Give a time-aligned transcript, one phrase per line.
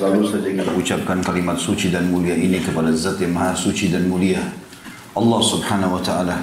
[0.00, 4.08] Selalu saja kita ucapkan kalimat suci dan mulia ini kepada zat yang maha suci dan
[4.08, 4.40] mulia.
[5.12, 6.40] Allah subhanahu wa ta'ala.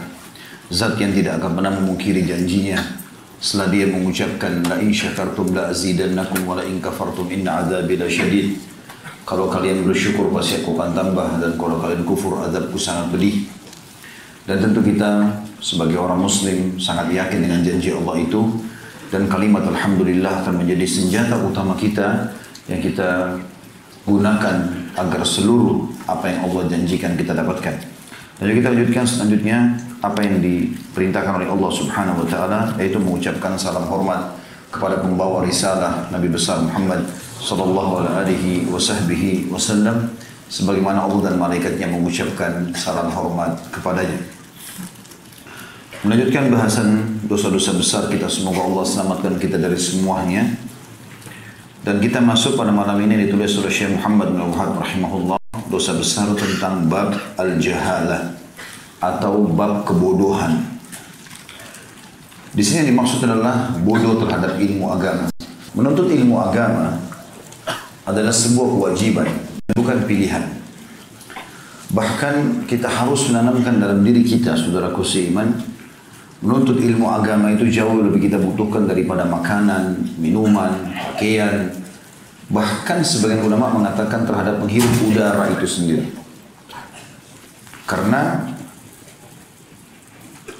[0.69, 2.77] Zat yang tidak akan pernah memungkiri janjinya.
[3.41, 8.05] Setelah dia mengucapkan, La in syakartum la azidannakum wa la in kafartum inna azabi la
[8.05, 8.61] syadid.
[9.25, 11.41] Kalau kalian bersyukur pasti aku akan tambah.
[11.41, 13.41] Dan kalau kalian kufur azabku sangat pedih.
[14.45, 15.33] Dan tentu kita
[15.65, 18.53] sebagai orang muslim sangat yakin dengan janji Allah itu.
[19.09, 22.37] Dan kalimat Alhamdulillah akan menjadi senjata utama kita
[22.67, 23.39] yang kita
[24.07, 24.55] gunakan
[24.95, 27.75] agar seluruh apa yang Allah janjikan kita dapatkan.
[28.37, 29.57] Dan kita lanjutkan selanjutnya
[29.99, 34.37] apa yang diperintahkan oleh Allah Subhanahu wa taala yaitu mengucapkan salam hormat
[34.69, 37.01] kepada pembawa risalah Nabi besar Muhammad
[37.41, 38.69] sallallahu alaihi
[39.49, 40.13] wasallam
[40.47, 44.21] sebagaimana Allah dan malaikatnya mengucapkan salam hormat kepadanya.
[46.05, 50.45] Melanjutkan bahasan dosa-dosa besar kita semoga Allah selamatkan kita dari semuanya.
[51.87, 55.39] Dan kita masuk pada malam ini ditulis oleh Syekh Muhammad bin Wahab rahimahullah
[55.71, 58.35] dosa besar tentang bab al-jahalah
[58.99, 60.67] atau bab kebodohan.
[62.51, 65.31] Di sini yang dimaksud adalah bodoh terhadap ilmu agama.
[65.79, 66.99] Menuntut ilmu agama
[68.03, 69.31] adalah sebuah kewajiban,
[69.71, 70.43] bukan pilihan.
[71.95, 75.55] Bahkan kita harus menanamkan dalam diri kita, saudaraku seiman,
[76.37, 81.73] Menuntut ilmu agama itu jauh lebih kita butuhkan daripada makanan, minuman, pakaian.
[82.53, 86.05] Bahkan sebagian ulama mengatakan terhadap menghirup udara itu sendiri.
[87.89, 88.53] Karena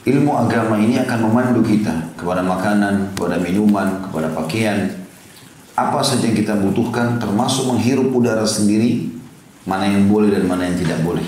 [0.02, 4.98] ilmu agama ini akan memandu kita kepada makanan, kepada minuman, kepada pakaian.
[5.78, 9.14] Apa saja yang kita butuhkan termasuk menghirup udara sendiri,
[9.70, 11.24] mana yang boleh dan mana yang tidak boleh.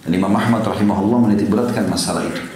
[0.00, 2.49] Dan Imam Ahmad rahimahullah menitik beratkan masalah itu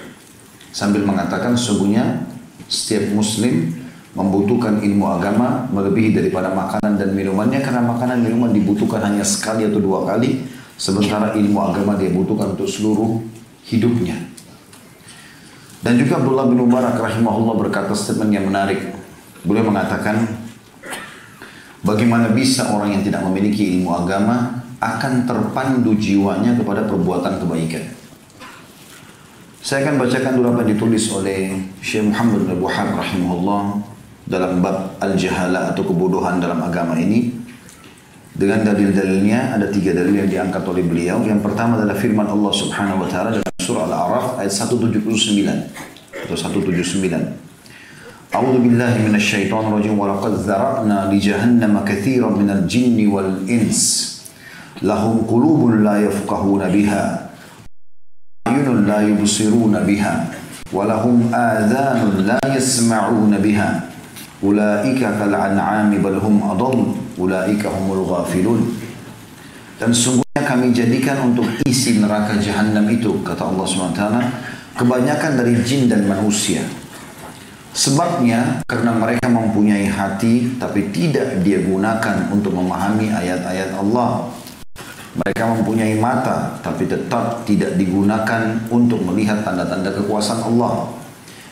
[0.74, 2.26] sambil mengatakan sesungguhnya
[2.66, 3.70] setiap muslim
[4.18, 9.78] membutuhkan ilmu agama melebihi daripada makanan dan minumannya karena makanan minuman dibutuhkan hanya sekali atau
[9.78, 10.42] dua kali
[10.74, 13.22] sementara ilmu agama dia butuhkan untuk seluruh
[13.70, 14.18] hidupnya.
[15.84, 18.80] Dan juga Abdullah bin Mubarak rahimahullah berkata statement yang menarik.
[19.44, 20.26] Beliau mengatakan
[21.84, 27.93] bagaimana bisa orang yang tidak memiliki ilmu agama akan terpandu jiwanya kepada perbuatan kebaikan
[29.64, 33.80] saya akan bacakan dulu apa yang ditulis oleh Syekh Muhammad bin Wahab rahimahullah
[34.28, 37.32] dalam bab al-jahala atau kebodohan dalam agama ini.
[38.36, 41.24] Dengan dalil-dalilnya ada tiga dalil yang diangkat oleh beliau.
[41.24, 45.00] Yang pertama adalah firman Allah Subhanahu wa taala dalam surah Al-A'raf ayat 179
[46.12, 48.36] atau 179.
[48.36, 54.12] A'udzu billahi minasyaitonir rajim wa laqad dzara'na li jahannama katsiran minal jinni wal ins
[54.84, 57.23] lahum qulubun la yafqahuna biha
[58.54, 60.30] a'yunun la yubsiruna biha
[60.70, 63.90] walahum adhanun la yasma'una biha.
[64.44, 68.62] Ulaika kal an'ami bal hum adall ulaika humul ghafilun.
[69.80, 74.02] Dan sungguhnya kami jadikan untuk isi neraka jahanam itu kata Allah SWT
[74.78, 76.62] kebanyakan dari jin dan manusia.
[77.74, 84.30] Sebabnya karena mereka mempunyai hati tapi tidak dia gunakan untuk memahami ayat-ayat Allah
[85.14, 90.90] mereka mempunyai mata tapi tetap tidak digunakan untuk melihat tanda-tanda kekuasaan Allah.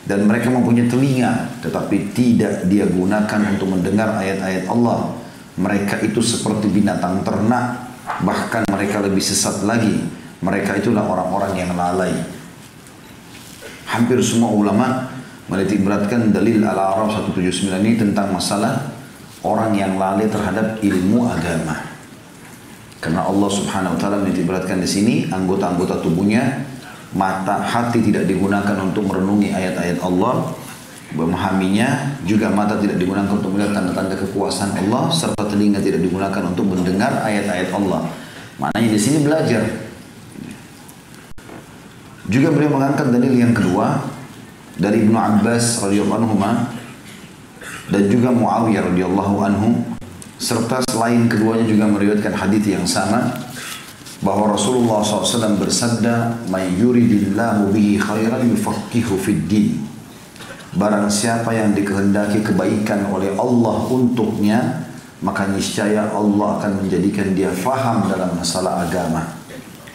[0.03, 5.15] Dan mereka mempunyai telinga tetapi tidak dia gunakan untuk mendengar ayat-ayat Allah.
[5.55, 7.87] Mereka itu seperti binatang ternak,
[8.27, 9.95] bahkan mereka lebih sesat lagi.
[10.43, 12.11] Mereka itulah orang-orang yang lalai.
[13.87, 15.07] Hampir semua ulama
[15.47, 18.91] menitik beratkan dalil Al-Araf 179 ini tentang masalah
[19.39, 21.92] orang yang lalai terhadap ilmu agama.
[23.03, 26.63] Karena Allah Subhanahu wa taala beratkan di sini anggota-anggota tubuhnya
[27.11, 30.55] mata hati tidak digunakan untuk merenungi ayat-ayat Allah
[31.13, 36.65] memahaminya juga mata tidak digunakan untuk melihat tanda-tanda kekuasaan Allah serta telinga tidak digunakan untuk
[36.71, 38.07] mendengar ayat-ayat Allah.
[38.57, 39.61] Maknanya di sini belajar.
[42.23, 43.99] Juga beliau mengangkat dalil yang kedua
[44.79, 46.39] dari Ibnu Abbas radhiyallahu anhu
[47.91, 49.92] dan juga Muawiyah radhiyallahu anhu
[50.43, 53.31] serta selain keduanya juga meriwayatkan hadis yang sama
[54.19, 59.79] bahwa Rasulullah SAW bersabda "Man yuridillahu bihi khairan yufaqihu fid din."
[60.75, 64.83] Barang siapa yang dikehendaki kebaikan oleh Allah untuknya,
[65.23, 69.39] maka niscaya Allah akan menjadikan dia faham dalam masalah agama.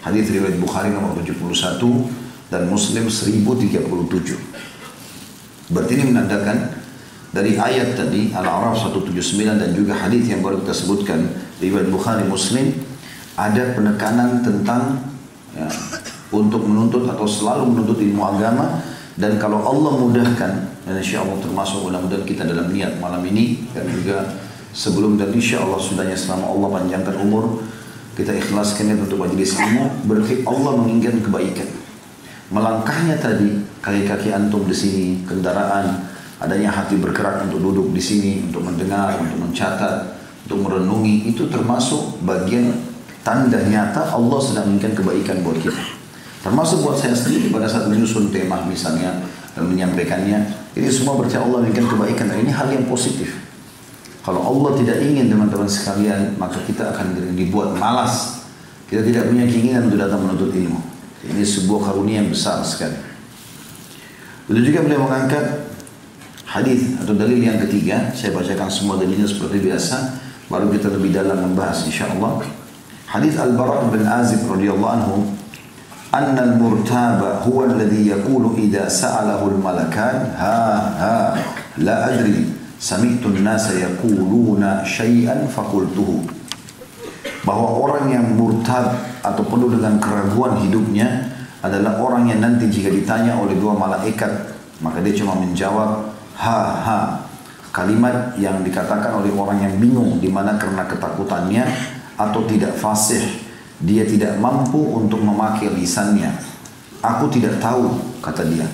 [0.01, 2.09] Hadis riwayat Bukhari nomor 71
[2.49, 3.77] dan Muslim 1037.
[5.69, 6.78] Berarti ini menandakan
[7.29, 11.29] dari ayat tadi Al-A'raf 179 dan juga hadis yang baru kita sebutkan
[11.61, 12.73] riwayat Bukhari Muslim
[13.37, 15.05] ada penekanan tentang
[15.53, 15.69] ya,
[16.33, 18.81] untuk menuntut atau selalu menuntut ilmu agama
[19.21, 20.53] dan kalau Allah mudahkan
[20.89, 24.25] dan insya Allah termasuk mudah-mudahan kita dalam niat malam ini dan juga
[24.73, 27.61] sebelum dan insya Allah sudahnya selama Allah panjangkan umur
[28.17, 31.69] kita ikhlaskan itu untuk majelis ilmu berarti Allah menginginkan kebaikan.
[32.49, 36.08] Melangkahnya tadi kaki-kaki antum di sini kendaraan
[36.39, 40.15] adanya hati bergerak untuk duduk di sini untuk mendengar untuk mencatat
[40.47, 42.73] untuk merenungi itu termasuk bagian
[43.27, 45.83] tanda nyata Allah sedang menginginkan kebaikan buat kita.
[46.41, 49.19] Termasuk buat saya sendiri pada saat menyusun tema misalnya
[49.53, 50.39] dan menyampaikannya
[50.79, 53.35] ini semua berarti Allah menginginkan kebaikan dan ini hal yang positif.
[54.23, 58.47] Kalau Allah tidak ingin teman-teman sekalian maka kita akan dibuat malas.
[58.89, 60.81] Kita tidak punya keinginan untuk datang menuntut ilmu.
[61.29, 62.97] Ini sebuah karunia yang besar sekali.
[64.49, 65.68] Begitu juga beliau mengangkat
[66.48, 68.12] hadis atau dalil yang ketiga.
[68.14, 70.22] Saya bacakan semua dalilnya seperti biasa.
[70.52, 72.46] Baru kita lebih dalam membahas insyaAllah.
[73.10, 75.18] Hadis Al-Bara' bin Azib radhiyallahu anhu.
[76.14, 80.62] أن المرتاب هو الذي يقول إذا سأله الملكان ها
[81.02, 81.18] ها
[81.82, 86.10] لا أدري سمعت الناس يقولون شيئا فقلته
[87.44, 93.36] bahwa orang yang murtad atau penuh dengan keraguan hidupnya adalah orang yang nanti jika ditanya
[93.36, 96.07] oleh dua malaikat maka dia cuma menjawab
[96.39, 96.99] ha ha.
[97.69, 101.63] Kalimat yang dikatakan oleh orang yang bingung di mana karena ketakutannya
[102.19, 103.23] atau tidak fasih
[103.79, 106.35] dia tidak mampu untuk memakai lisannya.
[106.99, 108.67] Aku tidak tahu kata dia.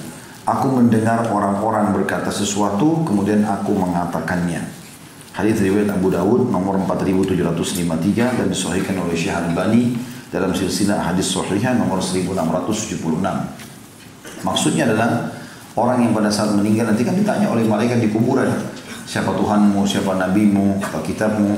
[0.49, 4.65] Aku mendengar orang-orang berkata sesuatu kemudian aku mengatakannya.
[5.35, 9.99] Hadis riwayat Abu Dawud nomor 4753 dan disahihkan oleh Syekh Al-Albani
[10.31, 13.19] dalam silsilah hadis sahihah nomor 1676.
[14.47, 15.34] Maksudnya adalah
[15.75, 18.51] orang yang pada saat meninggal nanti kan ditanya oleh malaikat di kuburan,
[19.07, 21.55] siapa Tuhanmu, siapa nabimu, apa kitabmu.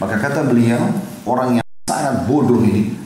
[0.00, 0.80] Maka kata beliau,
[1.28, 2.96] orang yang sangat bodoh ini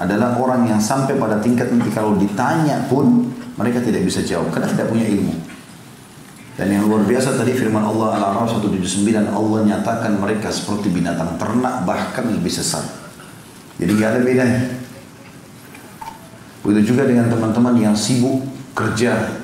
[0.00, 3.28] adalah orang yang sampai pada tingkat nanti kalau ditanya pun
[3.58, 5.34] mereka tidak bisa jawab karena tidak punya ilmu.
[6.58, 11.86] Dan yang luar biasa tadi firman Allah Al-A'raf 179 Allah nyatakan mereka seperti binatang ternak
[11.86, 12.82] bahkan lebih sesat.
[13.78, 14.62] Jadi gak ada bedanya.
[16.66, 18.42] Begitu juga dengan teman-teman yang sibuk
[18.74, 19.38] kerja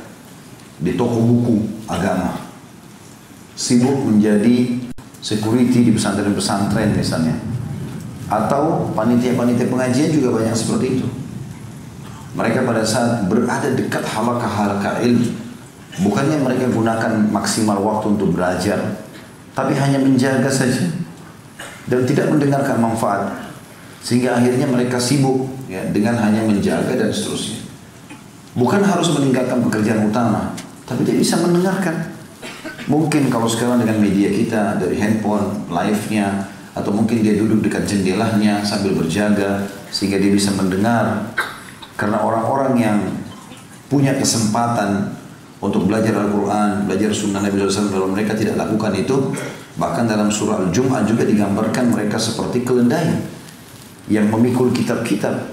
[0.80, 2.40] di toko buku agama.
[3.54, 4.82] Sibuk menjadi
[5.22, 7.38] security di pesantren-pesantren misalnya.
[8.26, 11.06] Atau panitia-panitia pengajian juga banyak seperti itu.
[12.34, 15.44] Mereka pada saat berada dekat halakah-halakah ilmu
[16.02, 18.98] Bukannya mereka gunakan maksimal waktu untuk belajar,
[19.54, 20.90] tapi hanya menjaga saja
[21.86, 23.30] dan tidak mendengarkan manfaat.
[24.02, 27.62] Sehingga akhirnya mereka sibuk ya, dengan hanya menjaga dan seterusnya.
[28.58, 30.50] Bukan harus meninggalkan pekerjaan utama,
[30.94, 32.14] tapi dia bisa mendengarkan.
[32.86, 38.62] Mungkin kalau sekarang dengan media kita dari handphone, live-nya, atau mungkin dia duduk dekat jendelanya
[38.62, 41.34] sambil berjaga sehingga dia bisa mendengar.
[41.98, 42.98] Karena orang-orang yang
[43.90, 45.18] punya kesempatan
[45.58, 49.34] untuk belajar Al-Quran, belajar sunnah Nabi SAW kalau mereka tidak lakukan itu
[49.74, 53.18] bahkan dalam surah Al-Jum'ah juga digambarkan mereka seperti keledai
[54.06, 55.50] yang memikul kitab-kitab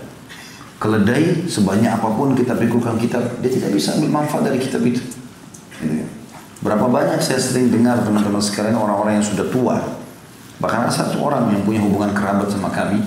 [0.82, 5.21] keledai sebanyak apa pun kita pikulkan kitab dia tidak bisa ambil manfaat dari kitab itu
[5.82, 6.08] gitu ya.
[6.62, 9.78] berapa banyak saya sering dengar teman-teman sekarang orang-orang yang sudah tua
[10.62, 13.02] bahkan ada satu orang yang punya hubungan kerabat sama kami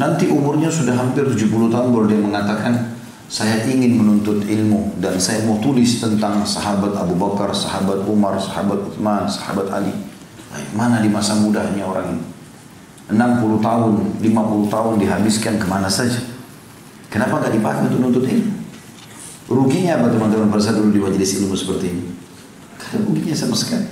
[0.00, 5.44] nanti umurnya sudah hampir 70 tahun baru dia mengatakan saya ingin menuntut ilmu dan saya
[5.44, 9.92] mau tulis tentang sahabat Abu Bakar, sahabat Umar, sahabat Uthman, sahabat Ali.
[10.72, 12.24] Mana di masa mudanya orang ini?
[13.12, 13.94] 60 tahun,
[14.24, 16.24] 50 tahun dihabiskan ke mana saja.
[17.12, 18.52] Kenapa nggak dipakai untuk menuntut ilmu?
[19.48, 22.04] Ruginya apa teman-teman dulu di majelis ilmu seperti ini?
[22.76, 23.88] Kada ruginya sama sekali.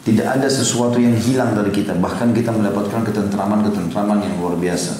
[0.00, 1.92] Tidak ada sesuatu yang hilang dari kita.
[1.92, 4.96] Bahkan kita mendapatkan ketentraman-ketentraman yang luar biasa.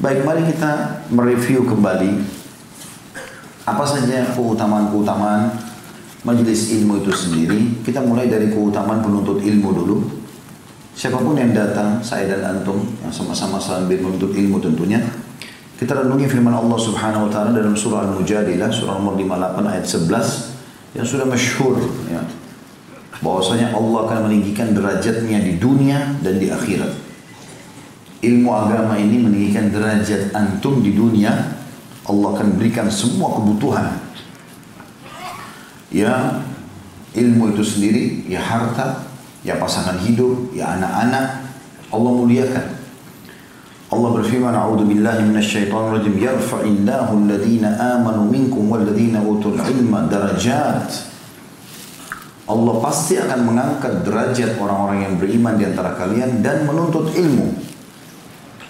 [0.00, 2.40] Baik, mari kita mereview kembali
[3.68, 5.52] apa saja keutamaan-keutamaan
[6.24, 7.84] majelis ilmu itu sendiri.
[7.84, 9.96] Kita mulai dari keutamaan penuntut ilmu dulu.
[10.96, 15.00] Siapa pun yang datang, saya dan antum, sama-sama sambil menuntut ilmu tentunya.
[15.80, 20.92] Kita renungi firman Allah Subhanahu wa taala dalam surah Al-Mujadilah, surah nomor 58 ayat 11
[21.00, 21.80] yang sudah masyhur
[22.12, 22.20] ya.
[23.24, 26.92] Bahwasanya Allah akan meninggikan derajatnya di dunia dan di akhirat.
[28.20, 31.32] Ilmu agama ini meninggikan derajat antum di dunia
[32.04, 34.04] Allah akan berikan semua kebutuhan.
[35.88, 36.44] Ya
[37.16, 39.08] ilmu itu sendiri ya harta
[39.40, 41.48] ya pasangan hidup ya anak-anak
[41.88, 42.79] Allah muliakan
[43.90, 51.10] Allah berfirman a'udzu billahi minasyaitonir rajim yarfa'illahu alladhina amanu minkum walladhina utul ilma darajat
[52.50, 57.54] Allah pasti akan mengangkat derajat orang-orang yang beriman di antara kalian dan menuntut ilmu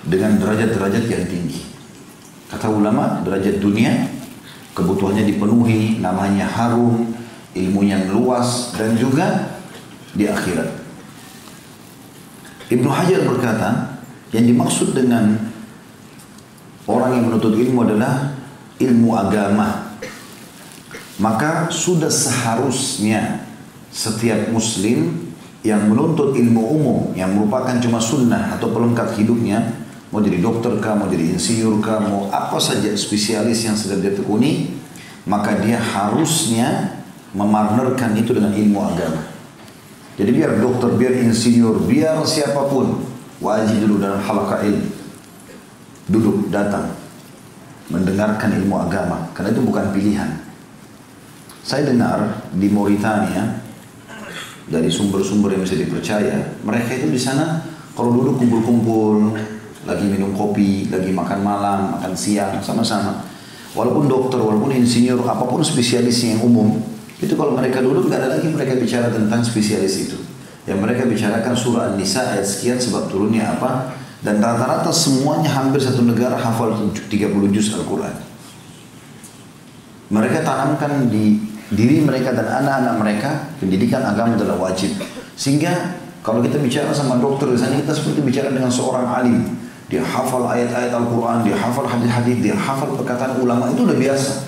[0.05, 1.65] dengan derajat-derajat yang tinggi.
[2.53, 4.05] Kata ulama, derajat dunia
[4.77, 7.09] kebutuhannya dipenuhi, namanya harum,
[7.57, 9.59] ilmunya luas dan juga
[10.13, 10.69] di akhirat.
[12.71, 13.90] Ibnu Hajar berkata,
[14.31, 15.39] yang dimaksud dengan
[16.87, 18.35] orang yang menuntut ilmu adalah
[18.79, 19.99] ilmu agama.
[21.21, 23.45] Maka sudah seharusnya
[23.93, 29.77] setiap muslim yang menuntut ilmu umum yang merupakan cuma sunnah atau pelengkap hidupnya
[30.09, 34.17] mau jadi dokter kah, mau jadi insinyur kah, mau apa saja spesialis yang sedang dia
[34.17, 34.73] tekuni
[35.29, 36.97] maka dia harusnya
[37.37, 39.21] memarnerkan itu dengan ilmu agama
[40.17, 43.10] jadi biar dokter, biar insinyur, biar siapa pun
[43.41, 45.01] wajib dulu dalam halakah ilmu
[46.11, 46.91] duduk, datang.
[47.91, 49.31] Mendengarkan ilmu agama.
[49.35, 50.31] Karena itu bukan pilihan.
[51.63, 53.63] Saya dengar di Mauritania
[54.71, 57.67] dari sumber-sumber yang bisa dipercaya mereka itu di sana
[57.99, 59.35] kalau duduk kumpul-kumpul
[59.83, 63.27] lagi minum kopi lagi makan malam makan siang sama-sama.
[63.75, 66.79] Walaupun dokter walaupun insinyur apa pun spesialis yang umum
[67.21, 70.19] itu kalau mereka duduk nggak ada lagi mereka bicara tentang spesialis itu
[70.69, 76.05] yang mereka bicarakan surah An-Nisa ayat sekian sebab turunnya apa dan rata-rata semuanya hampir satu
[76.05, 77.09] negara hafal 30
[77.57, 78.13] juz Al-Quran.
[80.13, 81.41] Mereka tanamkan di
[81.71, 83.31] diri mereka dan anak-anak mereka
[83.63, 84.93] pendidikan agama adalah wajib.
[85.39, 89.41] Sehingga kalau kita bicara sama dokter di sana kita seperti bicara dengan seorang alim.
[89.91, 94.47] Dia hafal ayat-ayat Al-Quran, dia hafal hadis-hadis, dia hafal perkataan ulama itu udah biasa.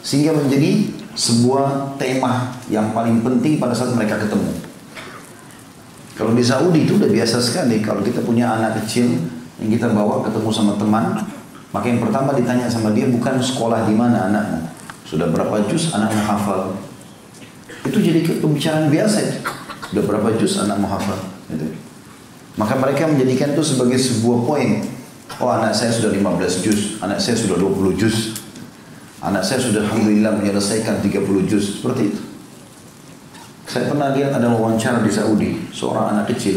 [0.00, 4.67] Sehingga menjadi sebuah tema yang paling penting pada saat mereka ketemu.
[6.18, 9.06] Kalau di Saudi itu udah biasa sekali kalau kita punya anak kecil
[9.62, 11.14] yang kita bawa ketemu sama teman,
[11.70, 14.66] maka yang pertama ditanya sama dia bukan sekolah di mana anakmu,
[15.06, 16.74] sudah berapa juz anakmu hafal.
[17.86, 19.38] Itu jadi pembicaraan biasa itu.
[19.94, 21.22] Sudah berapa juz anakmu hafal.
[21.54, 21.70] Gitu.
[22.58, 24.82] Maka mereka menjadikan itu sebagai sebuah poin.
[25.38, 28.42] Oh anak saya sudah 15 juz, anak saya sudah 20 juz,
[29.22, 32.27] anak saya sudah Alhamdulillah menyelesaikan 30 juz, seperti itu.
[33.68, 36.56] Saya pernah lihat ada wawancara di Saudi, seorang anak kecil,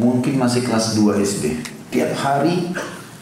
[0.00, 1.60] mungkin masih kelas 2 SD.
[1.92, 2.72] Tiap hari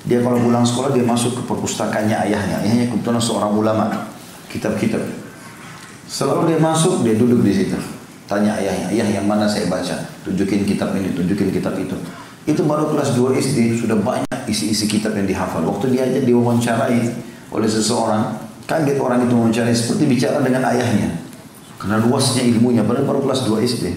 [0.06, 2.62] dia kalau pulang sekolah dia masuk ke perpustakaannya ayahnya.
[2.62, 4.06] Ayahnya kebetulan seorang ulama,
[4.46, 5.02] kitab-kitab.
[6.06, 7.74] Selalu dia masuk, dia duduk di situ.
[8.30, 9.98] Tanya ayahnya, ayah yang mana saya baca?
[10.22, 11.98] Tunjukin kitab ini, tunjukin kitab itu.
[12.46, 15.62] Itu baru kelas 2 SD, sudah banyak isi-isi kitab yang dihafal.
[15.66, 17.02] Waktu dia aja diwawancarai
[17.50, 18.34] oleh seseorang,
[18.66, 21.21] kaget orang itu mewawancarai seperti bicara dengan ayahnya.
[21.82, 23.90] Karena luasnya ilmunya, baru baru kelas 2 SD.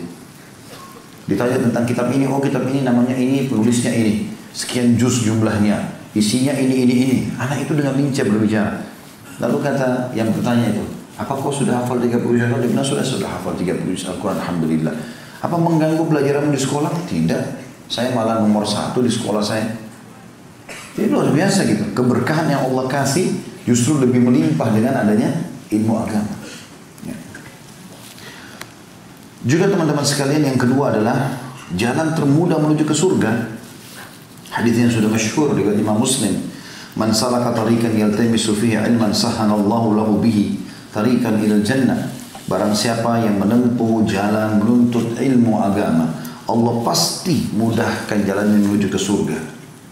[1.29, 4.25] Ditanya tentang kitab ini, oh kitab ini namanya ini, penulisnya ini.
[4.57, 7.17] Sekian juz jumlahnya, isinya ini, ini, ini.
[7.37, 8.81] Anak itu dengan lincah berbicara.
[9.37, 10.81] Lalu kata yang bertanya itu,
[11.13, 12.49] apa kau sudah hafal 30 juz?
[12.49, 14.95] Bilang, sudah, sudah hafal 30 juz Al-Quran, Alhamdulillah.
[15.45, 16.89] Apa mengganggu pelajaran di sekolah?
[17.05, 17.43] Tidak.
[17.85, 19.77] Saya malah nomor satu di sekolah saya.
[20.97, 21.85] Ini luar biasa gitu.
[21.93, 23.29] Keberkahan yang Allah kasih
[23.69, 25.29] justru lebih melimpah dengan adanya
[25.69, 26.44] ilmu agama.
[29.45, 31.37] Juga teman-teman sekalian yang kedua adalah
[31.77, 33.53] jalan termudah menuju ke surga.
[34.49, 36.33] Hadis yang sudah masyhur riwayat Imam Muslim.
[36.97, 40.57] Man salaka tariqan yaltamisu fihi ilman sahanallahu lahu bihi
[40.89, 42.09] tariqan ila jannah.
[42.49, 46.09] Barang siapa yang menempuh jalan menuntut ilmu agama,
[46.49, 49.37] Allah pasti mudahkan jalannya menuju ke surga.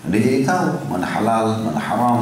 [0.10, 2.20] Dia jadi tahu mana halal, mana haram,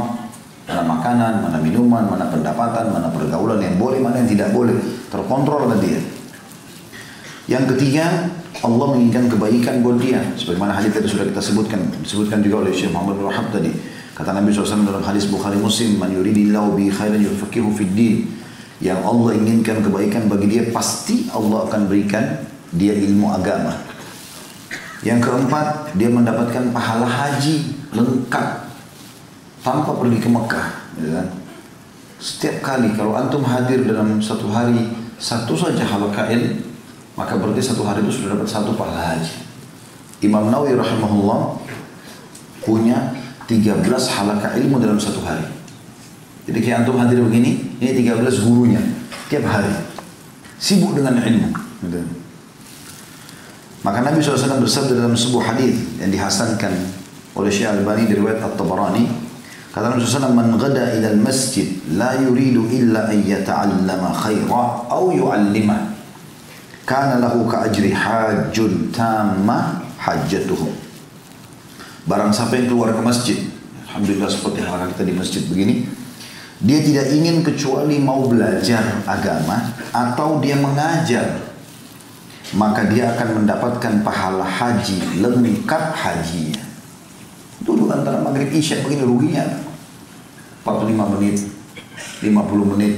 [0.68, 4.76] mana makanan, mana minuman, mana pendapatan, mana pergaulan yang boleh, mana yang tidak boleh.
[5.08, 6.02] Terkontrol oleh dia.
[7.50, 8.30] Yang ketiga,
[8.62, 10.22] Allah menginginkan kebaikan buat dia.
[10.38, 13.72] Sebagaimana hadis tadi sudah kita sebutkan, disebutkan juga oleh Syekh Muhammad bin Wahab tadi.
[14.14, 18.30] Kata Nabi SAW dalam hadis Bukhari Muslim, "Man yuridillahu bi khairan yufaqihu fid din."
[18.82, 23.78] Yang Allah inginkan kebaikan bagi dia, pasti Allah akan berikan dia ilmu agama.
[25.02, 28.48] Yang keempat, dia mendapatkan pahala haji lengkap
[29.66, 30.68] tanpa pergi ke Mekah.
[31.02, 31.28] Ya kan?
[32.22, 36.62] Setiap kali kalau antum hadir dalam satu hari satu saja halakain
[37.16, 39.36] maka berarti satu hari itu sudah dapat satu pahala haji.
[40.22, 41.58] Imam Nawawi rahimahullah
[42.62, 43.18] punya
[43.50, 45.44] 13 halaka ilmu dalam satu hari.
[46.46, 48.82] Jadi kayak antum hadir begini, ini 13 gurunya
[49.28, 49.74] tiap hari.
[50.62, 51.50] Sibuk dengan ilmu.
[51.84, 52.02] Gitu.
[53.82, 56.70] Maka Nabi SAW bersabda dalam sebuah hadis yang dihasankan
[57.34, 59.10] oleh Syekh Al-Bani dari riwayat At-Tabarani
[59.74, 61.66] kata Nabi SAW man ghada ila al-masjid
[61.98, 65.91] la yuridu illa an yata'allama khaira aw yu'allima
[66.86, 70.70] kana lahu ka ajri hajjun tamma hajjatuhu
[72.10, 73.40] barang siapa yang keluar ke masjid
[73.92, 75.86] Alhamdulillah seperti hal kita di masjid begini
[76.62, 81.52] dia tidak ingin kecuali mau belajar agama atau dia mengajar
[82.52, 86.64] maka dia akan mendapatkan pahala haji lengkap hajinya.
[87.64, 89.46] Duduk antara maghrib isya begini ruginya
[90.66, 91.38] 45 menit,
[92.20, 92.94] 50 menit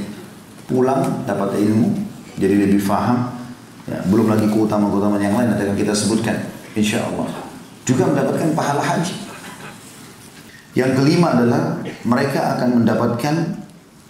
[0.66, 1.94] pulang dapat ilmu
[2.40, 3.33] jadi lebih faham.
[3.84, 6.40] Ya, belum lagi keutamaan-keutamaan yang lain nanti akan kita sebutkan
[6.74, 7.28] insya Allah.
[7.84, 9.12] juga mendapatkan pahala haji.
[10.72, 13.36] Yang kelima adalah mereka akan mendapatkan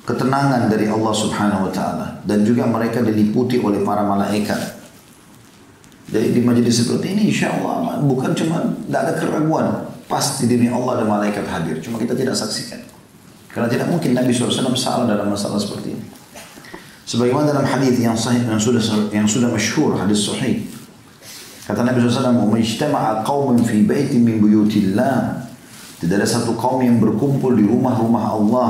[0.06, 4.78] ketenangan dari Allah Subhanahu wa taala dan juga mereka diliputi oleh para malaikat.
[6.14, 9.68] Jadi di majelis seperti ini insya Allah bukan cuma tidak ada keraguan
[10.06, 12.84] pasti demi Allah dan malaikat hadir cuma kita tidak saksikan
[13.50, 16.06] karena tidak mungkin Nabi SAW salah dalam masalah seperti ini.
[17.14, 18.82] Sebagaimana dalam hadis yang sahih yang sudah
[19.14, 20.66] yang sudah masyhur hadis sahih.
[21.70, 25.46] Kata Nabi SAW "Majtama'a qaumun fi baitin min buyutillah"
[26.02, 28.70] Tidak ada satu kaum yang berkumpul di rumah-rumah Allah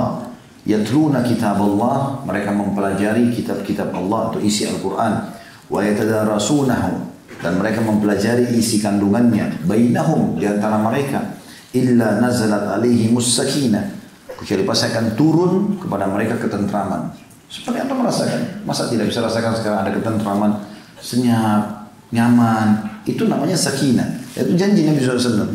[0.67, 5.31] yatluna kitab Allah mereka mempelajari kitab-kitab Allah atau isi Al-Qur'an.
[5.71, 7.15] Wa yatadarasunahu.
[7.39, 9.63] Dan mereka mempelajari isi kandungannya.
[9.63, 11.39] Bainahum di antara mereka.
[11.71, 14.03] Illa nazalat alaihi sakinah
[14.35, 17.22] kecuali pasti akan turun kepada mereka ketentraman
[17.53, 20.51] seperti apa merasakan masa tidak bisa rasakan sekarang ada ketentraman
[20.97, 25.53] senyap nyaman itu namanya sakinah itu janji Nabi SAW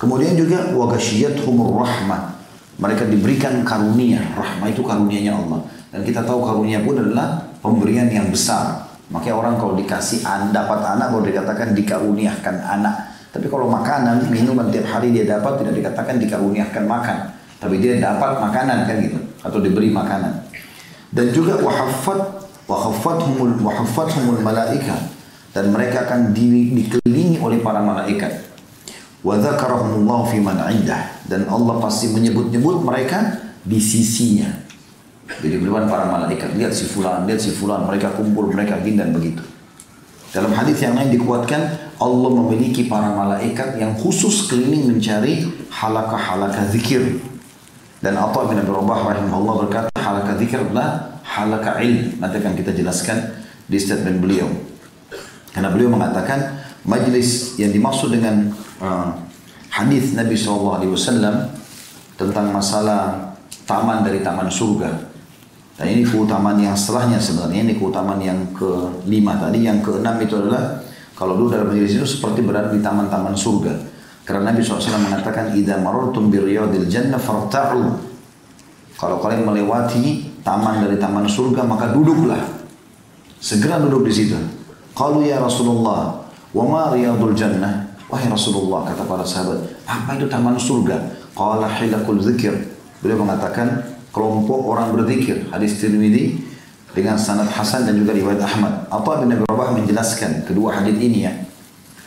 [0.00, 0.72] Kemudian juga
[1.44, 2.40] humur rahmah.
[2.80, 4.24] Mereka diberikan karunia.
[4.32, 5.60] Rahmah itu karunianya Allah.
[5.92, 8.88] Dan kita tahu karunia pun adalah pemberian yang besar.
[9.12, 10.24] Makanya orang kalau dikasih
[10.56, 13.12] dapat anak, kalau dikatakan dikaruniakan anak.
[13.28, 17.18] Tapi kalau makanan, minuman tiap hari dia dapat, tidak dikatakan dikaruniakan makan.
[17.60, 19.20] Tapi dia dapat makanan kan gitu.
[19.44, 20.48] Atau diberi makanan.
[21.10, 24.94] Dan juga wahafat, wahafathumul, wahafathumul malaika.
[25.50, 28.50] Dan mereka akan di, dikelilingi oleh para malaikat.
[29.20, 34.48] Wa dzakarahumullahu fi man indah dan Allah pasti menyebut-nyebut mereka di sisinya.
[35.28, 39.12] Jadi depan para malaikat lihat si fulan, lihat si fulan, mereka kumpul, mereka gini dan
[39.12, 39.44] begitu.
[40.34, 47.20] Dalam hadis yang lain dikuatkan Allah memiliki para malaikat yang khusus keliling mencari halakah-halakah zikir.
[48.00, 52.18] Dan Atta bin Abi Rabah rahimahullah berkata halakah zikir adalah halakah ilm.
[52.18, 54.48] Nanti akan kita jelaskan di statement beliau.
[55.52, 59.14] Karena beliau mengatakan majlis yang dimaksud dengan uh,
[59.70, 60.80] hadis Nabi SAW
[62.18, 63.34] tentang masalah
[63.68, 65.10] taman dari taman surga.
[65.80, 70.76] Dan ini keutamaan yang setelahnya sebenarnya ini keutamaan yang kelima tadi, yang keenam itu adalah
[71.16, 73.72] kalau dulu dalam majlis itu seperti berada di taman-taman surga.
[74.28, 78.09] Karena Nabi SAW mengatakan, "Idza marartum bi riyadil jannah farta'u."
[79.00, 82.60] Kalau kalian melewati taman dari taman surga, maka duduklah.
[83.40, 84.36] Segera duduk di situ.
[84.92, 87.94] Kalau ya Rasulullah, Wa ma riyadul jannah?
[88.10, 90.98] Wahai Rasulullah, kata para sahabat, apa itu taman surga?
[91.30, 92.74] Qala hilakul zikir.
[92.98, 95.46] Beliau mengatakan, kelompok orang berzikir.
[95.54, 96.42] Hadis Tirmidzi
[96.90, 98.90] dengan sanad Hasan dan juga riwayat Ahmad.
[98.90, 101.32] Atau bin Abi Rabah menjelaskan kedua hadis ini ya.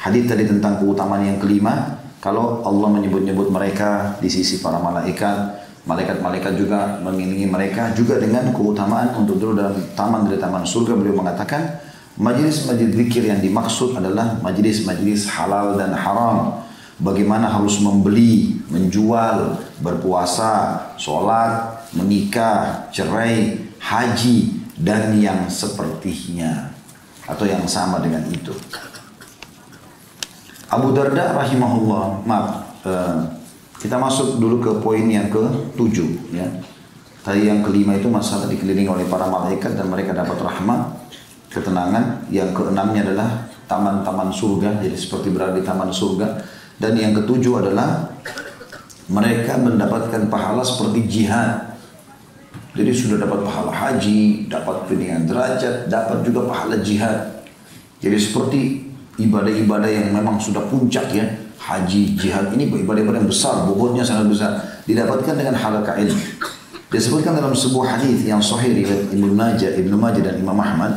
[0.04, 6.54] Hadis tadi tentang keutamaan yang kelima, kalau Allah menyebut-nyebut mereka di sisi para malaikat, malaikat-malaikat
[6.56, 11.84] juga mengiringi mereka juga dengan keutamaan untuk dulu dalam taman dari taman surga beliau mengatakan
[12.14, 16.62] Majlis-majlis zikir yang dimaksud adalah majlis-majlis halal dan haram.
[17.02, 26.70] Bagaimana harus membeli, menjual, berpuasa, sholat, menikah, cerai, haji, dan yang sepertinya.
[27.26, 28.54] Atau yang sama dengan itu.
[30.70, 33.26] Abu Darda rahimahullah, maaf, uh,
[33.84, 35.44] kita masuk dulu ke poin yang ke
[35.76, 36.32] tujuh.
[36.32, 36.48] Ya.
[37.20, 41.12] Tadi yang kelima itu masalah dikelilingi oleh para malaikat dan mereka dapat rahmat
[41.52, 42.24] ketenangan.
[42.32, 46.40] Yang keenamnya adalah taman-taman surga, jadi seperti berada di taman surga.
[46.80, 48.08] Dan yang ketujuh adalah
[49.12, 51.76] mereka mendapatkan pahala seperti jihad.
[52.74, 57.46] Jadi sudah dapat pahala haji, dapat peningkatan derajat, dapat juga pahala jihad.
[58.00, 58.60] Jadi seperti
[59.20, 61.28] ibadah-ibadah yang memang sudah puncak ya,
[61.64, 64.52] haji, jihad ini ibadah-ibadah yang besar, bobotnya sangat besar,
[64.84, 66.52] didapatkan dengan halakah ilmu.
[66.92, 70.94] Disebutkan dalam sebuah hadis yang sahih riwayat Ibnu Majah, Ibnu Majah dan Imam Ahmad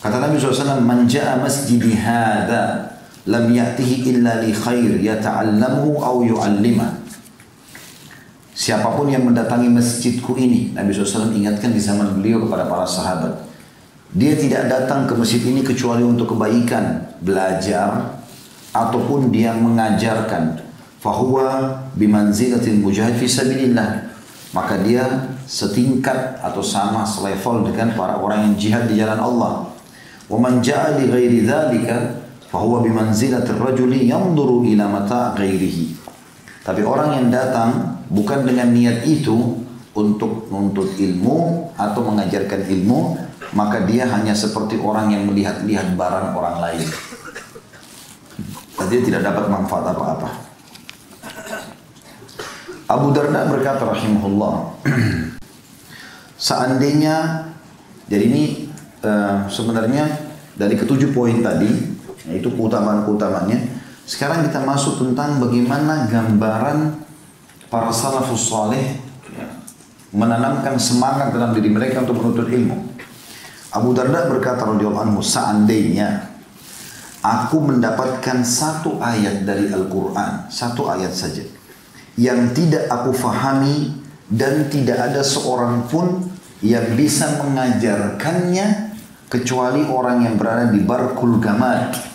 [0.00, 2.88] Kata Nabi SAW, Man ja'a masjidi hadha
[3.28, 7.04] lam ya'tihi illa li khair yata'allamuhu au yu'allimah.
[8.56, 13.44] Siapa pun yang mendatangi masjidku ini, Nabi SAW ingatkan di zaman beliau kepada para sahabat.
[14.16, 18.20] Dia tidak datang ke masjid ini kecuali untuk kebaikan, belajar
[18.72, 20.60] ataupun dia mengajarkan.
[21.00, 24.12] Fahuwa bimanzilatil mujahid fi sabilillah.
[24.50, 25.06] Maka dia
[25.46, 29.70] setingkat atau sama selevel dengan para orang yang jihad di jalan Allah.
[30.26, 32.18] Wa man jaa li ghairi dzalika
[32.50, 35.94] fahuwa bimanzilatir rajuli yanzuru ila mata ghairihi.
[36.66, 39.62] Tapi orang yang datang bukan dengan niat itu
[39.94, 46.56] untuk menuntut ilmu atau mengajarkan ilmu maka dia hanya seperti orang yang melihat-lihat barang orang
[46.60, 46.86] lain
[48.90, 50.30] dia tidak dapat manfaat apa-apa
[52.90, 54.54] Abu Darda berkata rahimahullah
[56.50, 57.46] seandainya
[58.10, 58.66] jadi ini
[59.06, 60.10] uh, sebenarnya
[60.58, 61.70] dari ketujuh poin tadi
[62.28, 63.80] itu keutamaan-keutamaannya.
[64.04, 66.98] Sekarang kita masuk tentang bagaimana gambaran
[67.70, 68.98] para salafus saleh
[69.30, 69.46] ya,
[70.10, 72.89] menanamkan semangat dalam diri mereka untuk menuntut ilmu.
[73.70, 76.26] Abu Darda berkata radhiyallahu anhu, seandainya
[77.22, 81.46] aku mendapatkan satu ayat dari Al-Quran, satu ayat saja,
[82.18, 83.94] yang tidak aku fahami
[84.26, 86.26] dan tidak ada seorang pun
[86.60, 88.96] yang bisa mengajarkannya
[89.30, 92.10] kecuali orang yang berada di Barkul Gamad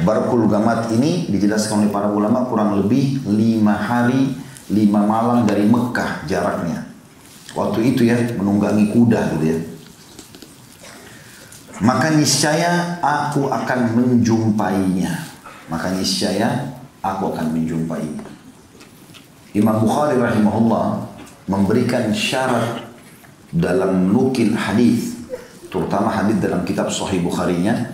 [0.00, 4.34] Barkul Gamat ini dijelaskan oleh para ulama kurang lebih lima hari,
[4.72, 6.88] lima malam dari Mekah jaraknya.
[7.52, 9.58] Waktu itu ya menunggangi kuda gitu ya.
[11.82, 15.10] Maka niscaya aku akan menjumpainya.
[15.66, 18.22] Maka niscaya aku akan menjumpainya.
[19.52, 21.10] Imam Bukhari rahimahullah
[21.50, 22.86] memberikan syarat
[23.52, 25.12] dalam nukil hadis,
[25.68, 27.92] terutama hadis dalam kitab Sahih Bukharinya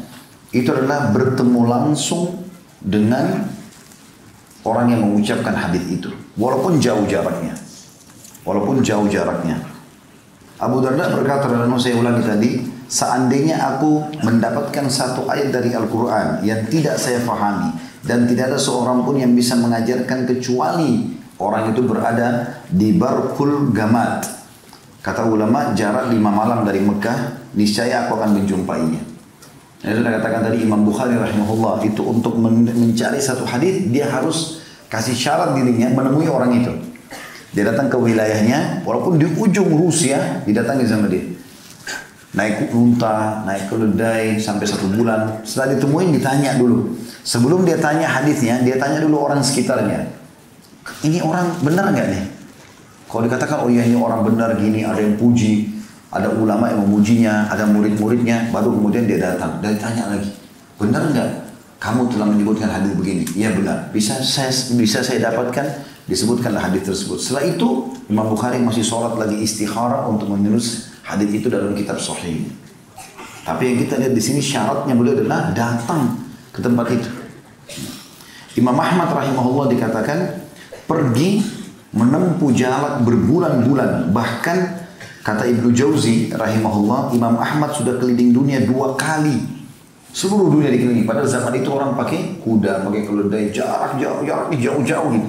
[0.55, 2.46] itu adalah bertemu langsung
[2.79, 3.48] dengan
[4.64, 7.53] orang yang mengucapkan hadis itu walaupun jauh jaraknya
[8.46, 9.61] walaupun jauh jaraknya
[10.59, 12.51] Abu Darda berkata dalam saya ulangi tadi
[12.88, 19.05] seandainya aku mendapatkan satu ayat dari Al-Quran yang tidak saya fahami dan tidak ada seorang
[19.05, 24.24] pun yang bisa mengajarkan kecuali orang itu berada di Barkul Gamad
[25.05, 29.18] kata ulama jarak lima malam dari Mekah niscaya aku akan menjumpainya
[29.79, 34.59] saya sudah katakan tadi Imam Bukhari rahimahullah itu untuk mencari satu hadis dia harus
[34.90, 36.72] kasih syarat dirinya menemui orang itu.
[37.55, 41.22] Dia datang ke wilayahnya, walaupun di ujung Rusia didatangi sama dia.
[42.38, 45.42] Naik unta, naik keledai sampai satu bulan.
[45.42, 46.94] Setelah ditemuin ditanya dulu.
[47.27, 50.07] Sebelum dia tanya hadisnya, dia tanya dulu orang sekitarnya.
[51.03, 52.24] Ini orang benar nggak nih?
[53.11, 55.66] Kalau dikatakan oh iya ini orang benar gini, ada yang puji,
[56.14, 60.29] ada ulama yang memujinya, ada murid-muridnya, baru kemudian dia datang dan tanya lagi,
[60.77, 61.29] benar nggak
[61.79, 63.22] kamu telah menyebutkan hadis begini?
[63.38, 63.88] Iya benar.
[63.94, 65.66] Bisa saya bisa saya dapatkan
[66.11, 67.22] disebutkanlah hadis tersebut.
[67.22, 72.44] Setelah itu Imam Bukhari masih sholat lagi istikharah untuk menulis hadis itu dalam kitab Sahih.
[73.49, 76.21] Tapi yang kita lihat di sini syaratnya beliau adalah datang
[76.53, 77.11] ke tempat itu.
[78.61, 80.44] Imam Ahmad rahimahullah dikatakan
[80.85, 81.40] pergi
[81.97, 84.88] menempuh jalan berbulan-bulan bahkan
[85.29, 89.37] Kata Ibnu Jauzi rahimahullah, Imam Ahmad sudah keliling dunia dua kali.
[90.09, 91.05] Seluruh dunia dikelilingi.
[91.05, 95.29] Padahal zaman itu orang pakai kuda, pakai keledai, jarak jauh, jarak jauh-jauh gitu.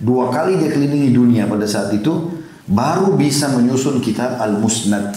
[0.00, 2.37] Dua kali dia kelilingi dunia pada saat itu,
[2.68, 5.16] baru bisa menyusun kitab Al-Musnad.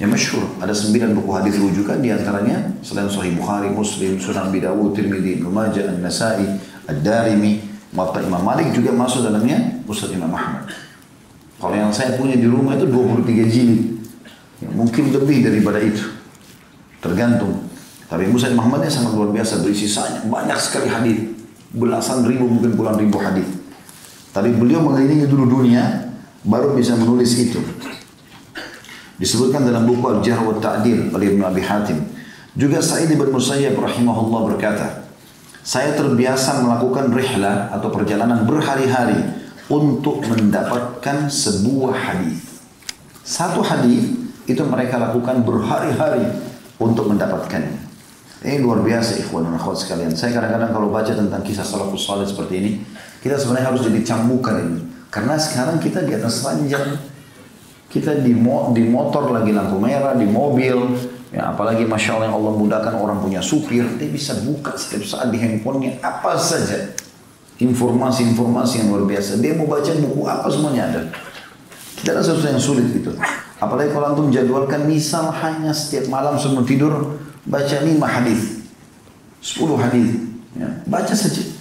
[0.00, 4.58] Yang masyhur, ada sembilan buku hadis rujukan di antaranya selain Sahih Bukhari, Muslim, Sunan Abi
[4.58, 6.48] Dawud, Tirmidzi, Ibnu Majah, An-Nasa'i,
[6.90, 7.62] Ad-Darimi,
[7.94, 10.66] Muwatta Imam Malik juga masuk dalamnya Musnad Imam Ahmad.
[11.62, 13.82] Kalau yang saya punya di rumah itu 23 jilid.
[14.58, 16.02] Ya, mungkin lebih daripada itu.
[16.98, 17.70] Tergantung.
[18.10, 19.88] Tapi Musa Muhammadnya sangat luar biasa berisi
[20.26, 21.18] banyak sekali hadis,
[21.72, 23.63] belasan ribu mungkin puluhan ribu hadis.
[24.34, 26.10] Tapi beliau mengelilingi dulu dunia
[26.42, 27.62] baru bisa menulis itu.
[29.14, 32.02] Disebutkan dalam buku Al-Jahr wa Ta'dil oleh Ibn Abi Hatim.
[32.58, 35.06] Juga Sa'id bin Musayyab rahimahullah berkata,
[35.62, 39.16] saya terbiasa melakukan rihlah atau perjalanan berhari-hari
[39.70, 42.60] untuk mendapatkan sebuah hadis.
[43.24, 46.26] Satu hadis itu mereka lakukan berhari-hari
[46.76, 47.80] untuk mendapatkannya.
[48.44, 50.12] Ini luar biasa ikhwan dan akhwat sekalian.
[50.12, 52.70] Saya kadang-kadang kalau baca tentang kisah salafus saleh seperti ini,
[53.24, 54.80] kita sebenarnya harus jadi cambukan ini.
[55.08, 57.00] Karena sekarang kita di atas ranjang,
[57.88, 60.76] kita di, mo di motor lagi lampu merah, di mobil,
[61.32, 65.32] ya apalagi masya Allah yang Allah mudahkan orang punya supir, dia bisa buka setiap saat
[65.32, 66.92] di handphonenya apa saja
[67.56, 69.40] informasi-informasi yang luar biasa.
[69.40, 71.02] Dia mau baca buku apa semuanya ada.
[72.04, 73.08] Tidak ada sesuatu yang sulit itu.
[73.56, 77.16] Apalagi kalau antum jadwalkan misal hanya setiap malam sebelum tidur
[77.48, 78.68] baca lima hadis,
[79.40, 80.12] sepuluh hadis,
[80.58, 81.53] ya, baca saja.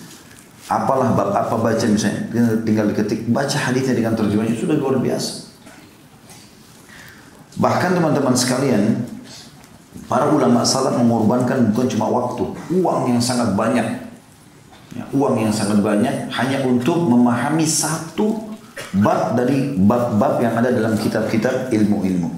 [0.71, 2.31] Apalah bab apa baca misalnya,
[2.63, 5.51] tinggal diketik baca hadisnya dengan terjemahnya sudah luar biasa.
[7.59, 9.03] Bahkan teman-teman sekalian,
[10.07, 12.43] para ulama salaf mengorbankan bukan cuma waktu,
[12.79, 14.07] uang yang sangat banyak
[14.95, 18.55] ya, uang yang sangat banyak hanya untuk memahami satu
[19.03, 22.31] bab dari bab-bab yang ada dalam kitab-kitab ilmu-ilmu.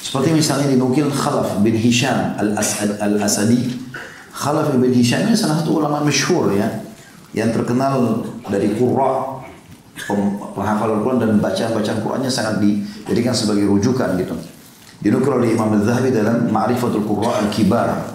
[0.00, 3.84] Seperti misalnya dinukil Khalaf bin Hisham al-Asadi.
[4.34, 6.83] Khalaf bin Hisham ini salah satu ulama masyhur ya,
[7.34, 9.42] yang terkenal dari Qurra,
[10.54, 14.34] penghafal Al-Quran dan bacaan-bacaan Qurannya sangat dijadikan sebagai rujukan gitu.
[15.02, 18.14] Dinukil oleh Imam Al-Zahabi dalam Ma'rifatul Qurra Al-Kibar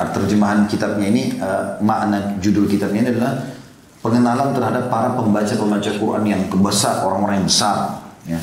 [0.00, 3.36] terjemahan kitabnya ini uh, makna judul kitabnya ini adalah
[4.00, 7.76] pengenalan terhadap para pembaca-pembaca Quran yang besar, orang-orang yang besar.
[8.24, 8.40] Ya.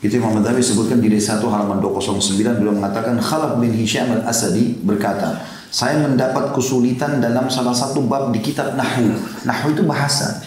[0.00, 5.44] Itu Imam Madawi sebutkan di satu halaman 209 beliau mengatakan Khalaf bin Hisham al-Asadi berkata,
[5.70, 9.14] saya mendapat kesulitan dalam salah satu bab di kitab Nahwu.
[9.46, 10.42] Nahwu itu bahasa,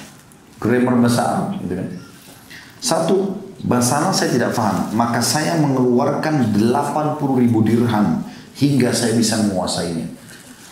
[0.59, 1.89] grammar bahasa gitu kan.
[2.83, 3.15] Satu,
[3.63, 8.19] bahasa saya tidak paham, maka saya mengeluarkan 80 ribu dirham
[8.59, 10.11] hingga saya bisa menguasainya.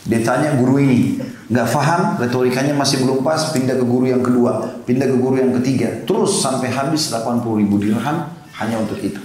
[0.04, 4.84] Dia tanya guru ini, nggak paham, retorikanya masih belum pas, pindah ke guru yang kedua,
[4.84, 8.28] pindah ke guru yang ketiga, terus sampai habis 80 ribu dirham,
[8.60, 9.22] hanya untuk itu.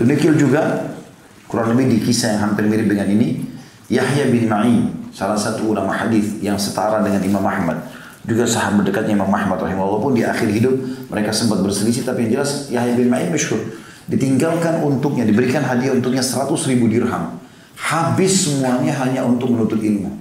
[0.00, 0.96] Demikian juga
[1.44, 3.49] kurang lebih di kisah yang hampir mirip dengan ini
[3.90, 7.82] Yahya bin Ma'in salah satu ulama hadis yang setara dengan Imam Ahmad.
[8.22, 10.78] Juga sahabat dekatnya Imam Ahmad rahimahullah pun di akhir hidup
[11.10, 13.58] mereka sempat berselisih tapi yang jelas Yahya bin Ma'in masyhur.
[14.06, 17.34] Ditinggalkan untuknya diberikan hadiah untuknya 100 ribu dirham.
[17.74, 20.14] Habis semuanya hanya untuk menuntut ilmu.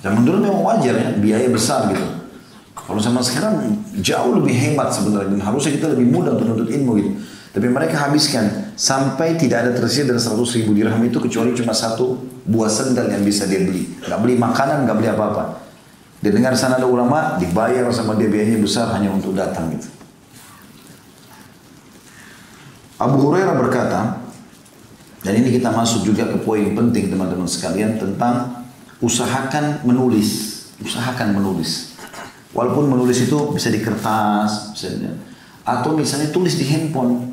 [0.00, 2.06] Zaman dulu memang wajar ya biaya besar gitu.
[2.72, 6.90] Kalau zaman sekarang jauh lebih hebat sebenarnya dan harusnya kita lebih mudah untuk menuntut ilmu
[6.96, 7.10] gitu.
[7.50, 12.14] Tapi mereka habiskan sampai tidak ada tersisa dari 100 ribu dirham itu kecuali cuma satu
[12.46, 13.90] buah sendal yang bisa dia beli.
[14.06, 15.58] Gak beli makanan, gak beli apa-apa.
[16.22, 19.88] Dia dengar sana ada ulama, dibayar sama dia biayanya besar hanya untuk datang gitu.
[23.00, 24.20] Abu Hurairah berkata,
[25.24, 28.68] dan ini kita masuk juga ke poin penting teman-teman sekalian tentang
[29.00, 30.60] usahakan menulis.
[30.80, 31.96] Usahakan menulis.
[32.52, 34.92] Walaupun menulis itu bisa di kertas, bisa
[35.64, 37.29] atau misalnya tulis di handphone.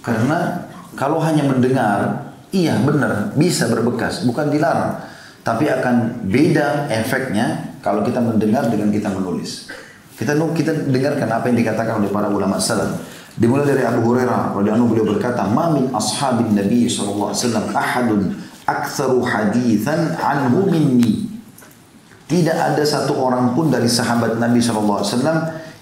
[0.00, 5.00] Karena kalau hanya mendengar, iya benar, bisa berbekas, bukan dilarang.
[5.40, 9.72] Tapi akan beda efeknya kalau kita mendengar dengan kita menulis.
[10.20, 13.00] Kita kita dengarkan apa yang dikatakan oleh para ulama salaf.
[13.40, 18.20] Dimulai dari Abu Hurairah radhiyallahu beliau berkata, "Ma min ashabin Nabi sallallahu alaihi wasallam ahadun
[18.68, 21.30] aktsaru haditsan anhu minni."
[22.28, 25.02] Tidak ada satu orang pun dari sahabat Nabi SAW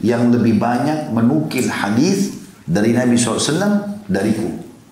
[0.00, 4.48] yang lebih banyak menukil hadis dari Nabi SAW dariku.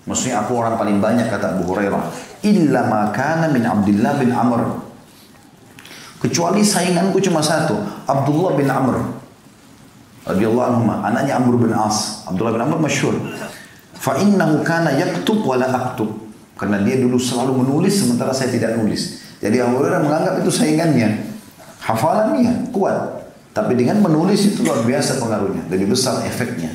[0.07, 1.99] Maksudnya aku orang paling banyak kata Abu Hurairah.
[2.47, 4.87] Illa makana min Abdullah bin Amr.
[6.23, 7.75] Kecuali sainganku cuma satu.
[8.07, 9.03] Abdullah bin Amr.
[10.23, 10.81] Radiyallahu anhu.
[11.03, 12.23] Anaknya Amr bin As.
[12.23, 13.19] Abdullah bin Amr masyur.
[13.99, 16.07] Fa innahu kana yaktub wala aktub.
[16.55, 19.19] Karena dia dulu selalu menulis sementara saya tidak nulis.
[19.43, 21.35] Jadi Abu Hurairah menganggap itu saingannya.
[21.83, 23.27] Hafalannya kuat.
[23.51, 25.67] Tapi dengan menulis itu luar biasa pengaruhnya.
[25.67, 26.71] Lebih besar efeknya.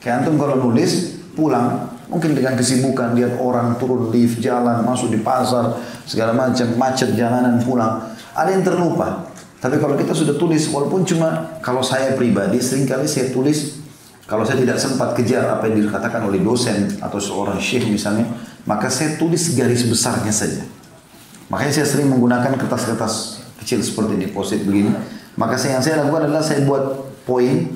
[0.00, 1.92] Kayak antum kalau nulis, pulang.
[2.08, 5.76] Mungkin dengan kesibukan, lihat orang turun lift, jalan, masuk di pasar,
[6.08, 8.14] segala macam, macet jalanan, pulang.
[8.32, 9.28] Ada yang terlupa.
[9.60, 13.82] Tapi kalau kita sudah tulis, walaupun cuma kalau saya pribadi, sering kali saya tulis,
[14.26, 18.26] kalau saya tidak sempat kejar apa yang dikatakan oleh dosen atau seorang syekh misalnya,
[18.66, 20.62] maka saya tulis garis besarnya saja.
[21.50, 24.94] Makanya saya sering menggunakan kertas-kertas kecil seperti di posit begini.
[25.38, 27.70] Maka yang saya lakukan adalah saya buat poin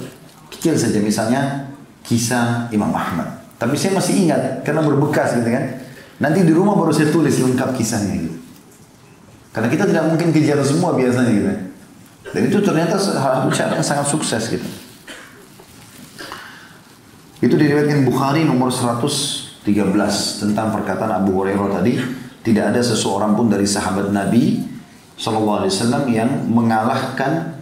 [0.51, 1.71] kecil saja misalnya
[2.07, 3.40] kisah Imam Ahmad.
[3.61, 5.85] Tapi saya masih ingat karena berbekas gitu kan.
[6.17, 8.41] Nanti di rumah baru saya tulis lengkap kisahnya gitu.
[9.53, 11.49] Karena kita tidak mungkin kejar semua biasanya gitu.
[12.33, 14.69] Dan itu ternyata satu cara yang sangat sukses gitu.
[17.41, 19.65] Itu diriwayatkan Bukhari nomor 113
[20.41, 22.01] tentang perkataan Abu Hurairah tadi.
[22.41, 24.65] Tidak ada seseorang pun dari sahabat Nabi
[25.21, 27.61] Sallallahu Alaihi Wasallam yang mengalahkan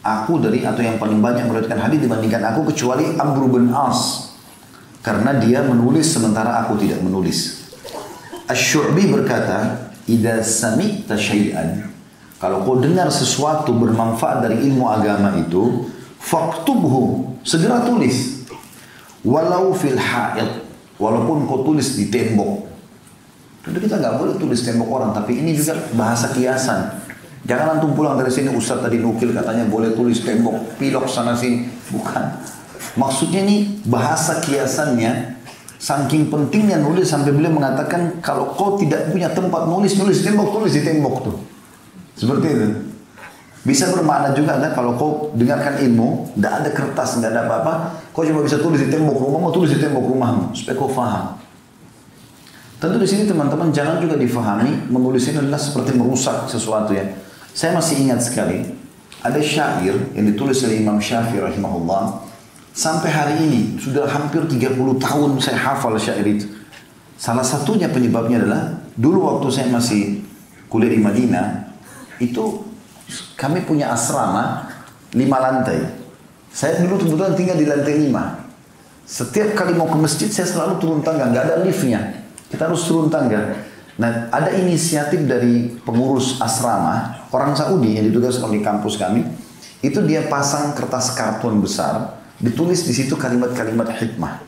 [0.00, 4.25] aku dari atau yang paling banyak meriwayatkan hadis dibandingkan aku kecuali Amr bin As
[5.06, 7.70] karena dia menulis sementara aku tidak menulis.
[8.50, 11.86] Ash-Syu'bi berkata, "Idza sami'ta syai'an"
[12.42, 15.88] Kalau kau dengar sesuatu bermanfaat dari ilmu agama itu,
[16.20, 18.44] faktubhu, segera tulis.
[19.24, 20.66] Walau fil ha'id,
[21.00, 22.66] walaupun kau tulis di tembok,
[23.66, 27.02] Tentu kita nggak boleh tulis tembok orang, tapi ini juga bahasa kiasan.
[27.50, 31.66] Jangan antum pulang dari sini Ustaz tadi nukil katanya boleh tulis tembok pilok sana sini.
[31.90, 32.24] Bukan.
[32.96, 35.36] Maksudnya ini bahasa kiasannya
[35.76, 40.72] saking pentingnya nulis sampai beliau mengatakan kalau kau tidak punya tempat nulis nulis tembok tulis
[40.72, 41.36] di tembok tuh.
[42.16, 42.68] Seperti itu.
[43.66, 47.72] Bisa bermakna juga kan kalau kau dengarkan ilmu, tidak ada kertas, tidak ada apa-apa,
[48.14, 51.34] kau cuma bisa tulis di tembok rumahmu, tulis di tembok rumahmu supaya kau faham.
[52.76, 57.04] Tentu di sini teman-teman jangan juga difahami menulis ini adalah seperti merusak sesuatu ya.
[57.56, 58.68] Saya masih ingat sekali
[59.24, 62.25] ada syair yang ditulis oleh Imam Syafi'i rahimahullah
[62.76, 66.44] sampai hari ini sudah hampir 30 tahun saya hafal syair itu.
[67.16, 68.62] Salah satunya penyebabnya adalah
[68.92, 70.20] dulu waktu saya masih
[70.68, 71.72] kuliah di Madinah
[72.20, 72.68] itu
[73.40, 74.68] kami punya asrama
[75.16, 76.04] lima lantai.
[76.52, 78.44] Saya dulu kebetulan tinggal di lantai lima.
[79.08, 82.26] Setiap kali mau ke masjid saya selalu turun tangga, nggak ada liftnya.
[82.52, 83.64] Kita harus turun tangga.
[83.96, 89.24] Nah, ada inisiatif dari pengurus asrama, orang Saudi yang ditugaskan di kampus kami,
[89.80, 94.40] itu dia pasang kertas karton besar, ditulis di situ kalimat-kalimat hikmah.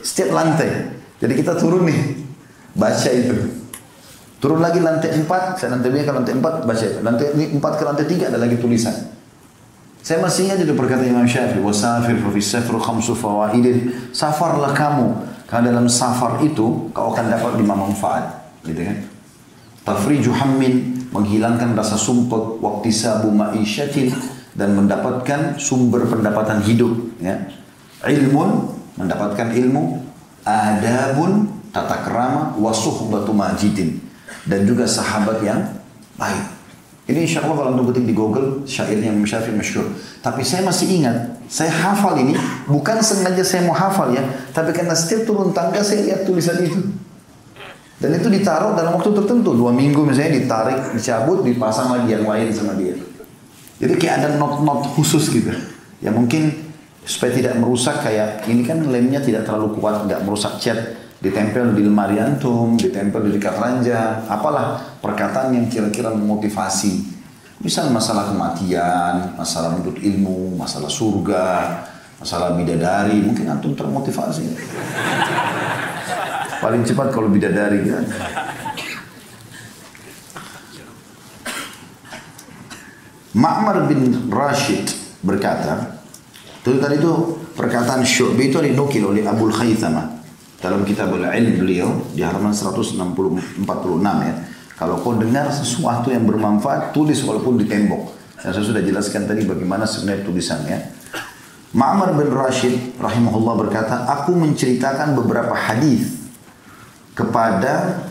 [0.00, 0.96] Setiap lantai.
[1.20, 2.00] Jadi kita turun nih,
[2.72, 3.36] baca itu.
[4.40, 6.98] Turun lagi lantai empat, saya lantai ke lantai empat, baca itu.
[7.04, 8.96] Lantai empat ke lantai tiga ada lagi tulisan.
[10.00, 13.92] Saya masih ingat itu perkataan Imam Syafi'i, wasafir fi safru khamsu fawaidin.
[14.16, 15.12] Safarlah kamu,
[15.44, 18.96] karena dalam safar itu kau akan dapat lima manfaat, gitu kan?
[19.84, 24.08] Tafriju hammin, menghilangkan rasa sumpah, waktu sabu ma'isyatin,
[24.54, 27.38] dan mendapatkan sumber pendapatan hidup, ya.
[28.06, 30.00] Ilmun, mendapatkan ilmu,
[30.42, 34.00] adabun, tata kerama, wasuhbatu majidin,
[34.48, 35.60] dan juga sahabat yang
[36.18, 36.60] baik.
[37.10, 39.82] Ini insya Allah kalau untuk ketik di Google syairnya Imam Syafi'i masyhur.
[40.22, 42.38] Tapi saya masih ingat, saya hafal ini
[42.70, 44.22] bukan sengaja saya mau hafal ya,
[44.54, 46.78] tapi karena setiap turun tangga saya lihat tulisan itu.
[48.00, 52.48] Dan itu ditaruh dalam waktu tertentu, dua minggu misalnya ditarik, dicabut, dipasang lagi yang lain
[52.48, 52.96] sama dia.
[53.80, 55.48] Jadi kayak ada not-not khusus gitu.
[56.04, 56.52] Ya mungkin
[57.00, 60.78] supaya tidak merusak kayak ini kan lemnya tidak terlalu kuat, nggak merusak cat
[61.20, 67.20] ditempel di lemari antum, ditempel di dekat ranjang, apalah perkataan yang kira-kira memotivasi.
[67.60, 71.48] Misal masalah kematian, masalah menuntut ilmu, masalah surga,
[72.16, 74.48] masalah bidadari, mungkin antum termotivasi.
[76.60, 78.04] Paling cepat kalau bidadari kan.
[83.36, 84.90] Ma'mar bin Rashid
[85.22, 86.02] berkata,
[86.60, 87.12] itu tadi itu
[87.54, 90.18] perkataan Syu'bi itu dinukil oleh Abu Khaythamah
[90.58, 92.98] dalam kitab al-ilm beliau di halaman 146
[94.02, 94.34] ya.
[94.76, 98.16] Kalau kau dengar sesuatu yang bermanfaat, tulis walaupun di tembok.
[98.40, 100.78] Dan saya sudah jelaskan tadi bagaimana sebenarnya tulisannya.
[101.76, 106.18] Ma'mar bin Rashid rahimahullah berkata, aku menceritakan beberapa hadis
[107.14, 108.08] kepada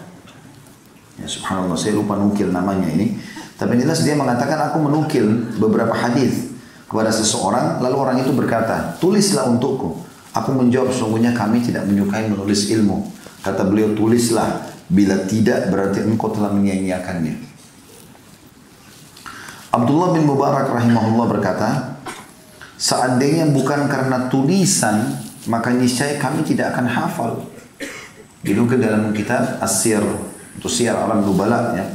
[1.20, 3.20] ya subhanallah saya lupa nukil namanya ini.
[3.60, 6.56] Tapi jelas dia mengatakan aku menukil beberapa hadis
[6.88, 10.00] kepada seseorang lalu orang itu berkata, "Tulislah untukku."
[10.32, 13.12] Aku menjawab sungguhnya kami tidak menyukai menulis ilmu.
[13.44, 17.36] Kata beliau tulislah bila tidak berarti engkau telah menyia-nyiakannya.
[19.70, 21.70] Abdullah bin Mubarak rahimahullah berkata,
[22.80, 27.32] seandainya bukan karena tulisan maka niscaya kami tidak akan hafal.
[28.42, 30.02] Itu ke dalam kitab Asyir
[30.58, 31.86] atau Syiar Alam Nubala ya.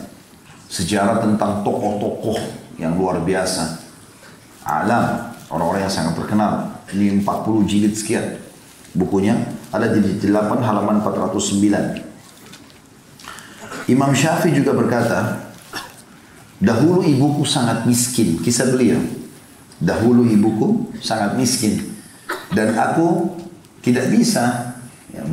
[0.68, 2.38] Sejarah tentang tokoh-tokoh
[2.80, 3.78] yang luar biasa.
[4.64, 6.82] Alam, orang-orang yang sangat terkenal.
[6.90, 8.40] Ini 40 jilid sekian.
[8.94, 9.34] Bukunya
[9.74, 10.30] ada di 8
[10.62, 12.14] halaman 409
[13.84, 15.50] Imam Syafi'i juga berkata
[16.56, 18.40] dahulu ibuku sangat miskin.
[18.40, 18.96] Kisah beliau.
[19.76, 21.92] Dahulu ibuku sangat miskin.
[22.56, 23.36] Dan aku
[23.84, 24.72] tidak bisa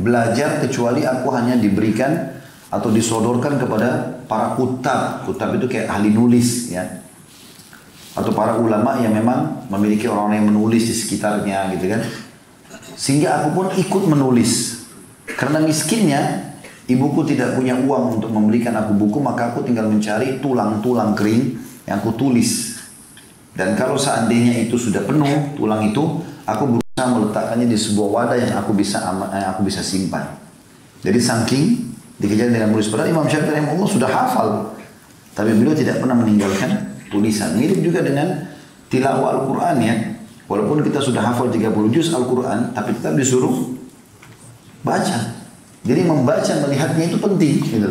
[0.04, 2.31] belajar kecuali aku hanya diberikan
[2.72, 5.28] atau disodorkan kepada para kutab.
[5.28, 7.04] Kutab itu kayak ahli nulis ya.
[8.16, 12.00] Atau para ulama yang memang memiliki orang-orang yang menulis di sekitarnya gitu kan.
[12.96, 14.84] Sehingga aku pun ikut menulis.
[15.28, 16.52] Karena miskinnya
[16.88, 22.00] ibuku tidak punya uang untuk membelikan aku buku maka aku tinggal mencari tulang-tulang kering yang
[22.00, 22.80] aku tulis.
[23.52, 28.56] Dan kalau seandainya itu sudah penuh tulang itu aku berusaha meletakkannya di sebuah wadah yang
[28.64, 28.96] aku bisa
[29.36, 30.24] yang aku bisa simpan.
[31.04, 31.91] Jadi saking
[32.22, 34.48] dikejar dengan menulis padahal Imam Syafi'i Allah sudah hafal
[35.32, 37.56] tapi beliau tidak pernah meninggalkan tulisan.
[37.56, 38.52] Mirip juga dengan
[38.92, 39.94] tilawah Al-Quran ya.
[40.44, 43.72] Walaupun kita sudah hafal 30 juz Al-Quran, tapi tetap disuruh
[44.84, 45.40] baca.
[45.82, 47.54] Jadi membaca, melihatnya itu penting.
[47.64, 47.88] Gitu.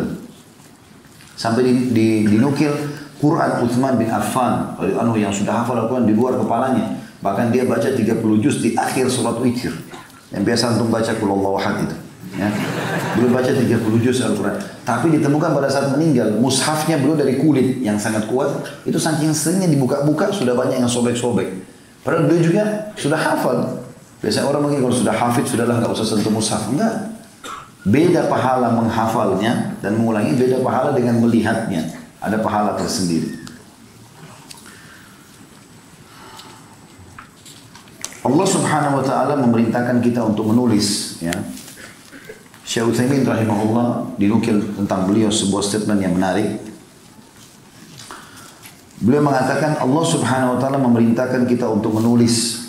[1.34, 2.70] Sampai di, di, dinukil
[3.18, 7.02] Quran Uthman bin Affan, anu yang sudah hafal Al-Quran di luar kepalanya.
[7.26, 8.06] Bahkan dia baca 30
[8.38, 9.74] juz di akhir surat witir.
[10.30, 11.98] Yang biasa untuk baca kulallahu ahad itu.
[12.38, 12.48] Ya.
[13.18, 14.56] Belum baca 30 juz Al-Quran.
[14.88, 18.64] Tapi ditemukan pada saat meninggal, mushafnya belum dari kulit yang sangat kuat.
[18.88, 21.64] Itu saking seringnya dibuka-buka, sudah banyak yang sobek-sobek.
[22.02, 22.64] Padahal beliau juga
[22.98, 23.82] sudah hafal.
[24.22, 26.70] Biasanya orang mungkin kalau sudah hafid, sudahlah nggak usah sentuh mushaf.
[26.70, 27.10] Enggak.
[27.82, 31.82] Beda pahala menghafalnya dan mengulangi, beda pahala dengan melihatnya.
[32.22, 33.42] Ada pahala tersendiri.
[38.22, 41.34] Allah Subhanahu wa taala memerintahkan kita untuk menulis ya.
[42.72, 46.56] Syekh Utsaimin rahimahullah dinukil tentang beliau sebuah statement yang menarik.
[49.04, 52.64] Beliau mengatakan Allah Subhanahu wa taala memerintahkan kita untuk menulis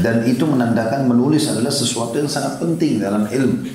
[0.00, 3.68] dan itu menandakan menulis adalah sesuatu yang sangat penting dalam ilmu.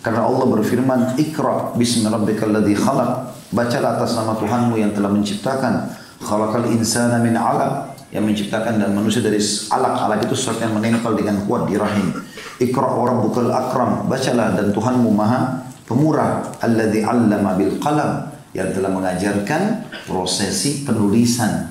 [0.00, 5.92] Karena Allah berfirman, "Iqra bismi rabbikal ladzi khalaq." Bacalah atas nama Tuhanmu yang telah menciptakan.
[6.24, 9.36] Khalaqal insana min 'alaq yang menciptakan dan manusia dari
[9.76, 10.08] alak.
[10.08, 12.16] Alak itu sesuatu yang menempel dengan kuat di rahim.
[12.56, 14.08] Ikra orang bukal akram.
[14.08, 16.56] Bacalah dan Tuhanmu maha pemurah.
[16.64, 18.32] Alladhi allama bil qalam.
[18.56, 19.62] Yang telah mengajarkan
[20.08, 21.68] prosesi penulisan.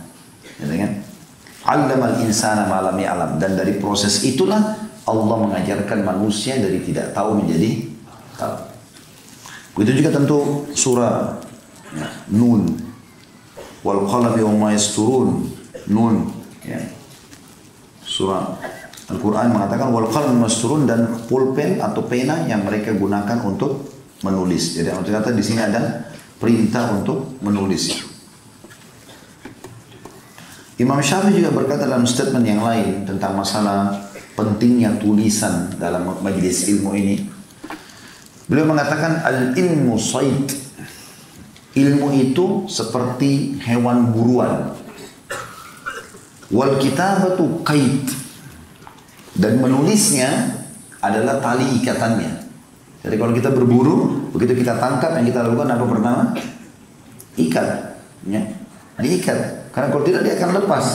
[0.61, 0.91] Ya, kan?
[1.65, 3.41] Allamal insana alam.
[3.41, 7.89] Dan dari proses itulah Allah mengajarkan manusia dari tidak tahu menjadi
[8.37, 8.55] tahu.
[9.75, 11.41] Begitu juga tentu surah
[11.93, 12.69] ya, Nun.
[13.81, 14.69] Wal qalami wa ma.
[15.89, 16.15] Nun.
[16.61, 16.81] Ya.
[18.05, 18.57] Surah
[19.05, 23.85] Al-Quran mengatakan wal qalam masturun dan pulpen atau pena yang mereka gunakan untuk
[24.25, 24.81] menulis.
[24.81, 26.09] Jadi ternyata di sini ada
[26.41, 28.01] perintah untuk menulis.
[30.81, 33.95] Imam Syafi'i juga berkata dalam statement yang lain tentang masalah
[34.35, 37.15] pentingnya tulisan dalam majlis ilmu ini.
[38.49, 40.65] Beliau mengatakan al-ilmu said.
[41.75, 44.71] Ilmu itu seperti hewan buruan.
[46.47, 48.24] Wal kitabatu qaid
[49.35, 50.59] dan menulisnya
[51.03, 52.31] adalah tali ikatannya.
[53.05, 56.23] Jadi kalau kita berburu, begitu kita tangkap yang kita lakukan apa pertama?
[57.37, 57.67] Ikat.
[58.25, 58.41] Ya.
[58.97, 59.69] Diikat.
[59.75, 60.85] Karena kalau tidak dia akan lepas.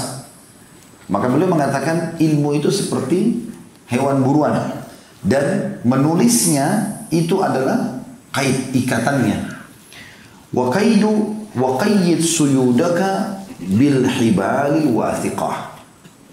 [1.07, 3.47] Maka beliau mengatakan ilmu itu seperti
[3.86, 4.82] hewan buruan.
[5.20, 9.53] Dan menulisnya itu adalah kait ikatannya.
[10.51, 15.76] Wa qaidu wa qayyid suyudaka bil hibali wathiqah.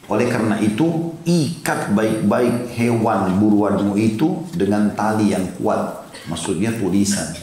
[0.08, 6.08] Oleh karena itu, ikat baik-baik hewan buruanmu itu dengan tali yang kuat.
[6.32, 7.36] Maksudnya tulisan.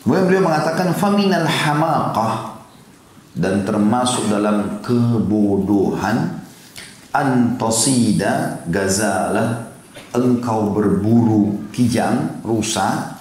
[0.00, 2.56] Kemudian beliau mengatakan, Faminal hamaqah.
[3.34, 6.40] Dan termasuk dalam kebodohan,
[7.14, 9.70] Antasida gazalah,
[10.14, 13.18] engkau berburu kijang, rusa,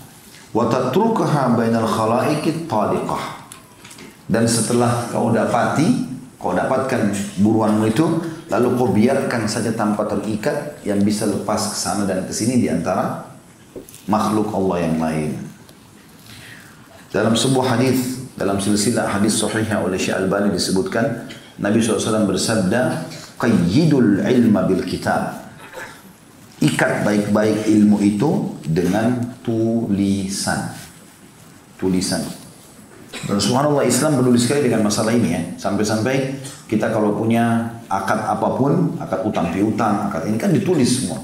[0.53, 3.45] watatrukaha bainal khalaikit taliqah.
[4.29, 6.12] Dan setelah kau dapati,
[6.43, 8.03] Kau dapatkan buruanmu itu,
[8.51, 12.67] lalu kau biarkan saja tanpa terikat yang bisa lepas ke sana dan ke sini di
[12.67, 13.31] antara
[14.11, 15.39] makhluk Allah yang lain.
[17.15, 21.31] Dalam sebuah hadis dalam silsilah hadis sahihah oleh Syekh Albani disebutkan
[21.63, 23.07] Nabi SAW bersabda
[23.39, 25.47] qayyidul ilma bil kitab.
[26.59, 30.75] Ikat baik-baik ilmu itu dengan tulisan.
[31.79, 32.42] Tulisan
[33.23, 35.41] dan subhanallah Islam peduli sekali dengan masalah ini ya.
[35.55, 41.23] Sampai-sampai kita kalau punya akad apa pun, akad utang piutang, akad ini kan ditulis semua.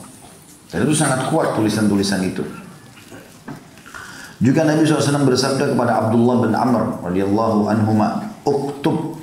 [0.71, 2.45] Dan itu sangat kuat tulisan-tulisan itu.
[4.39, 9.19] Juga Nabi SAW bersabda kepada Abdullah bin Amr radhiyallahu anhuma, "Uktub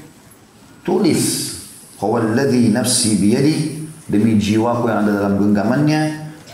[0.85, 1.57] tulis
[1.97, 6.01] Qawalladhi nafsi biyadi demi jiwaku yang ada dalam genggamannya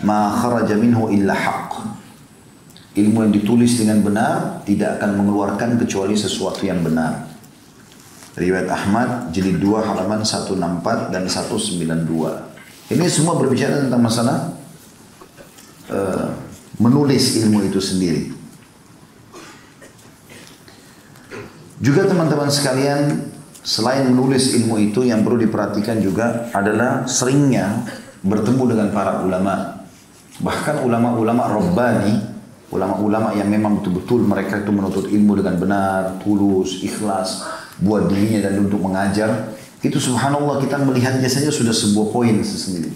[0.06, 1.61] ma kharaja minhu illa haqq
[2.92, 7.24] Ilmu yang ditulis dengan benar tidak akan mengeluarkan kecuali sesuatu yang benar.
[8.36, 12.92] Riwayat Ahmad jilid 2 halaman 164 dan 192.
[12.92, 14.52] Ini semua berbicara tentang masalah
[15.88, 16.36] uh,
[16.76, 18.32] menulis ilmu itu sendiri.
[21.80, 23.32] Juga teman-teman sekalian,
[23.64, 27.88] selain menulis ilmu itu yang perlu diperhatikan juga adalah seringnya
[28.20, 29.82] bertemu dengan para ulama.
[30.40, 32.31] Bahkan ulama-ulama Rabbani
[32.72, 37.44] ulama-ulama yang memang betul-betul mereka itu menuntut ilmu dengan benar, tulus, ikhlas,
[37.84, 39.52] buat dirinya dan untuk mengajar,
[39.84, 42.88] itu subhanallah kita melihatnya saja sudah sebuah poin sesendiri.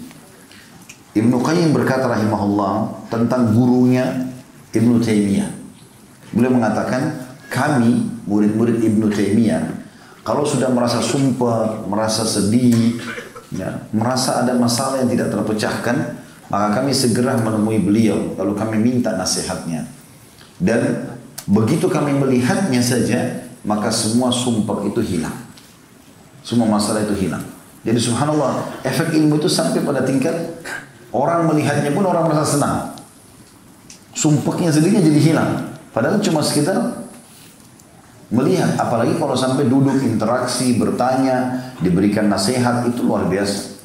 [1.13, 4.33] Ibnu Qayyim berkata rahimahullah tentang gurunya
[4.73, 5.49] Ibnu Taimiyah.
[6.33, 9.77] Beliau mengatakan, kami murid-murid Ibnu Taimiyah
[10.27, 12.99] kalau sudah merasa sumpah, merasa sedih,
[13.55, 16.16] ya, merasa ada masalah yang tidak terpecahkan,
[16.47, 19.83] maka kami segera menemui beliau, lalu kami minta nasihatnya.
[20.57, 21.11] Dan
[21.43, 25.35] begitu kami melihatnya saja, maka semua sumpah itu hilang.
[26.41, 27.43] Semua masalah itu hilang.
[27.83, 30.33] Jadi subhanallah, efek ilmu itu sampai pada tingkat
[31.11, 32.95] orang melihatnya pun orang merasa senang.
[34.15, 35.51] Sumpahnya sendiri jadi hilang.
[35.93, 37.05] Padahal cuma sekitar
[38.33, 38.75] melihat.
[38.75, 43.76] Apalagi kalau sampai duduk interaksi, bertanya, diberikan nasihat, itu luar biasa.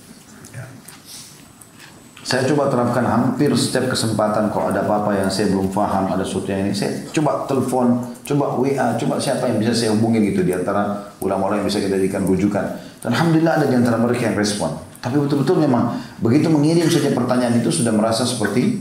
[2.22, 6.54] Saya coba terapkan hampir setiap kesempatan kalau ada apa-apa yang saya belum paham, ada sesuatu
[6.54, 10.54] yang ini, saya coba telepon, coba WA, coba siapa yang bisa saya hubungi gitu di
[10.54, 12.78] antara ulama-ulama yang bisa kita jadikan rujukan.
[13.02, 14.70] Dan Alhamdulillah ada di antara mereka yang respon.
[15.02, 18.78] Tapi betul-betul memang begitu mengirim saja pertanyaan itu sudah merasa seperti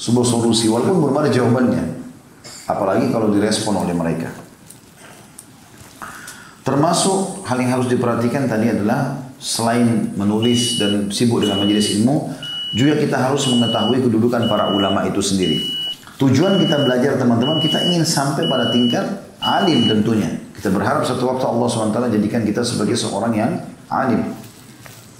[0.00, 1.84] sebuah solusi walaupun belum ada jawabannya.
[2.72, 4.32] Apalagi kalau direspon oleh mereka.
[6.64, 12.32] Termasuk hal yang harus diperhatikan tadi adalah selain menulis dan sibuk dengan majelis ilmu,
[12.74, 15.76] juga kita harus mengetahui kedudukan para ulama itu sendiri.
[16.16, 19.04] Tujuan kita belajar teman-teman, kita ingin sampai pada tingkat
[19.38, 20.32] alim tentunya.
[20.56, 23.52] Kita berharap satu waktu Allah SWT jadikan kita sebagai seorang yang
[23.92, 24.24] alim.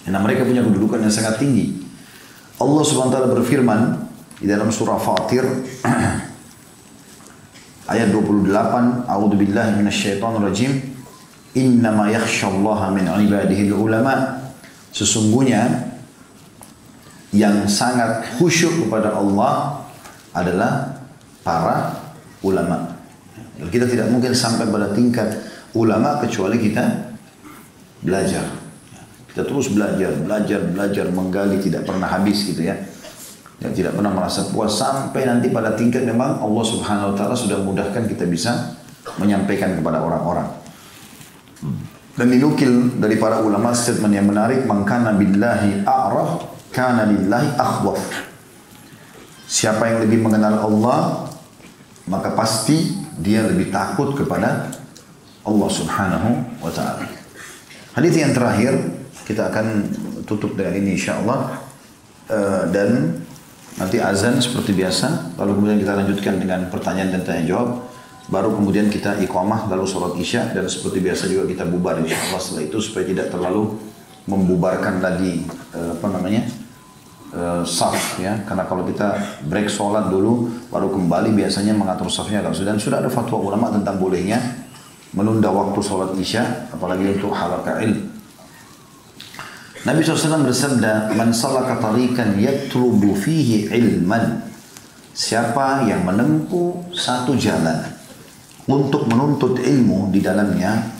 [0.08, 1.84] Karena mereka punya kedudukan yang sangat tinggi.
[2.56, 3.80] Allah SWT berfirman
[4.40, 5.44] di dalam surah Fatir
[7.92, 10.72] ayat 28, A'udzu billahi minasyaitonir rajim.
[11.56, 14.40] Innama yakhshallaha min ibadihi ulama.
[14.96, 15.85] Sesungguhnya
[17.34, 19.82] yang sangat khusyuk kepada Allah
[20.36, 21.00] adalah
[21.42, 21.96] para
[22.44, 22.94] ulama.
[23.56, 25.32] Kita tidak mungkin sampai pada tingkat
[25.72, 27.14] ulama kecuali kita
[28.04, 28.44] belajar.
[29.32, 32.76] Kita terus belajar, belajar, belajar, menggali tidak pernah habis gitu ya.
[33.60, 37.60] Yang tidak pernah merasa puas sampai nanti pada tingkat memang Allah Subhanahu wa taala sudah
[37.64, 38.76] mudahkan kita bisa
[39.16, 40.48] menyampaikan kepada orang-orang.
[42.16, 48.04] Dan dinukil dari para ulama statement yang menarik, "Mangkana billahi a'raf kana lillahi akhwaf.
[49.48, 51.32] Siapa yang lebih mengenal Allah,
[52.04, 54.68] maka pasti dia lebih takut kepada
[55.40, 57.08] Allah Subhanahu wa taala.
[57.96, 58.76] Hadis yang terakhir
[59.24, 59.88] kita akan
[60.28, 61.64] tutup dengan ini insyaallah
[62.28, 63.22] uh, dan
[63.80, 67.88] nanti azan seperti biasa lalu kemudian kita lanjutkan dengan pertanyaan dan tanya jawab
[68.26, 72.64] baru kemudian kita iqamah lalu sholat isya dan seperti biasa juga kita bubar insyaallah setelah
[72.66, 73.78] itu supaya tidak terlalu
[74.26, 75.46] membubarkan lagi
[75.76, 76.42] uh, apa namanya
[77.34, 78.44] uh, saf ya.
[78.44, 82.98] Karena kalau kita break sholat dulu baru kembali biasanya mengatur safnya agak sudah dan sudah
[83.02, 84.38] ada fatwa ulama tentang bolehnya
[85.16, 88.12] menunda waktu sholat isya apalagi untuk halaqah ilm.
[89.86, 94.42] Nabi SAW bersabda man salaka tarikan yatlubu fihi ilman.
[95.16, 97.80] Siapa yang menempuh satu jalan
[98.68, 100.92] untuk menuntut ilmu di dalamnya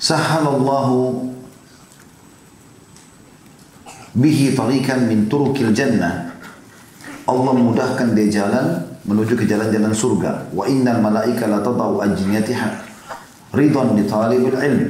[0.00, 1.37] sahalallahu
[4.18, 6.34] bihi tarikan min turukil jannah.
[7.28, 10.50] Allah mudahkan dia jalan menuju ke jalan-jalan surga.
[10.50, 12.68] Wa innal malaika la tadau ajniyatiha.
[13.54, 14.82] Ridwan li talibil ilm.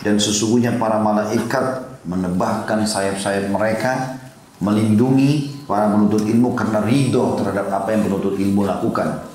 [0.00, 4.22] Dan sesungguhnya para malaikat menebahkan sayap-sayap mereka
[4.62, 9.26] melindungi para penuntut ilmu karena ridho terhadap apa yang penuntut ilmu lakukan.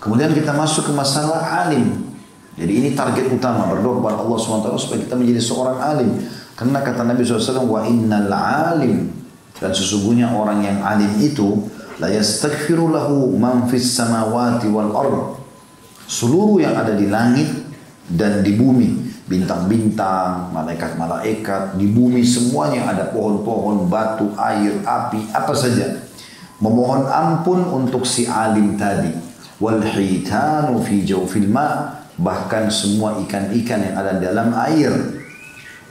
[0.00, 2.08] Kemudian kita masuk ke masalah alim.
[2.56, 6.10] Jadi ini target utama berdoa kepada Allah SWT supaya kita menjadi seorang alim
[6.56, 9.12] karena kata Nabi SAW, wa innal alim
[9.60, 11.68] dan sesungguhnya orang yang alim itu
[12.00, 15.20] la yastaghfiru lahu man fis samawati wal ard.
[16.08, 17.50] Seluruh yang ada di langit
[18.08, 26.08] dan di bumi, bintang-bintang, malaikat-malaikat, di bumi semuanya ada pohon-pohon, batu, air, api, apa saja.
[26.56, 29.12] Memohon ampun untuk si alim tadi.
[29.60, 34.92] Wal hitanu fi jawfil ma bahkan semua ikan-ikan yang ada dalam air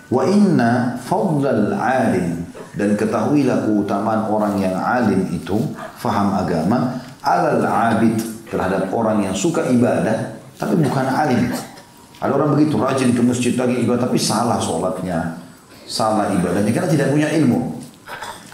[0.10, 2.46] Wa inna fadlal alim
[2.78, 5.58] dan ketahuilah keutamaan orang yang alim itu
[5.98, 11.50] faham agama alal abid terhadap orang yang suka ibadah tapi bukan alim.
[12.22, 15.42] Ada orang begitu rajin ke masjid lagi ibadah tapi salah sholatnya,
[15.90, 17.76] salah ibadahnya karena tidak punya ilmu.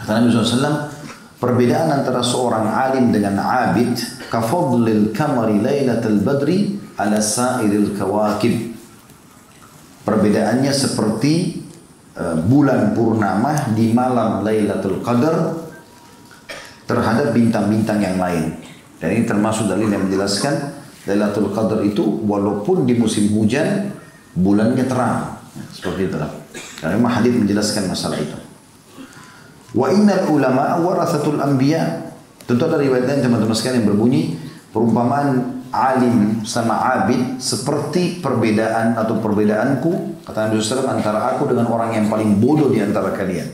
[0.02, 0.90] Kata Nabi SAW,
[1.38, 4.00] perbedaan antara seorang alim dengan abid
[4.34, 8.71] kafadlil kamari laylatul badri ala sa'iril kawakib
[10.12, 11.64] Perbedaannya seperti
[12.20, 15.56] uh, bulan purnama di malam Lailatul Qadar
[16.84, 18.60] terhadap bintang-bintang yang lain.
[19.00, 20.76] Dan ini termasuk dalil yang menjelaskan
[21.08, 23.96] Lailatul Qadar itu walaupun di musim hujan
[24.36, 25.40] bulannya terang.
[25.72, 26.28] Seperti itulah.
[26.84, 28.36] Karena memang hadis menjelaskan masalah itu.
[29.72, 32.12] Wa innal ulama warathatul anbiya.
[32.44, 34.36] Tentu ada riwayat lain teman-teman sekalian yang berbunyi
[34.76, 41.96] perumpamaan alim sama abid seperti perbedaan atau perbedaanku kata Nabi SAW antara aku dengan orang
[41.96, 43.48] yang paling bodoh di antara kalian.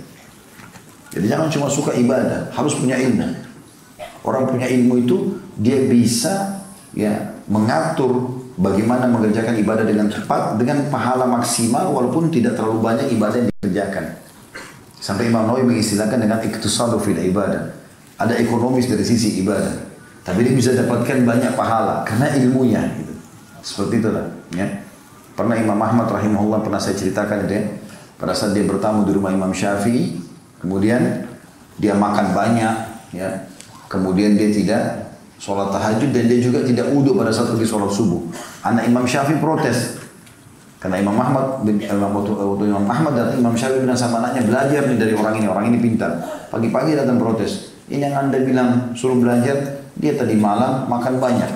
[1.14, 3.32] Jadi jangan cuma suka ibadah, harus punya ilmu.
[4.28, 5.18] Orang punya ilmu itu
[5.56, 6.62] dia bisa
[6.92, 13.38] ya mengatur bagaimana mengerjakan ibadah dengan cepat dengan pahala maksimal walaupun tidak terlalu banyak ibadah
[13.40, 14.20] yang dikerjakan.
[15.00, 17.72] Sampai Imam Nawawi mengistilahkan dengan iktisadu fil ibadah.
[18.20, 19.87] Ada ekonomis dari sisi ibadah.
[20.28, 22.84] Tapi dia bisa dapatkan banyak pahala karena ilmunya.
[23.00, 23.14] Gitu.
[23.64, 24.28] Seperti itulah.
[24.52, 24.84] Ya.
[25.40, 27.64] Pernah Imam Ahmad rahimahullah pernah saya ceritakan itu ya.
[28.20, 30.20] Pada saat dia bertamu di rumah Imam Syafi'i,
[30.60, 31.30] kemudian
[31.78, 32.76] dia makan banyak,
[33.16, 33.30] ya.
[33.88, 34.84] Kemudian dia tidak
[35.38, 38.20] sholat tahajud dan dia juga tidak wudhu pada saat pergi sholat subuh.
[38.68, 39.96] Anak Imam Syafi'i protes.
[40.82, 42.14] Karena Imam Ahmad, Imam,
[42.60, 46.12] Imam Ahmad dan Imam Syafi'i bilang sama anaknya belajar dari orang ini, orang ini pintar.
[46.52, 47.72] Pagi-pagi datang protes.
[47.88, 51.52] Ini yang anda bilang suruh belajar, dia tadi malam makan banyak.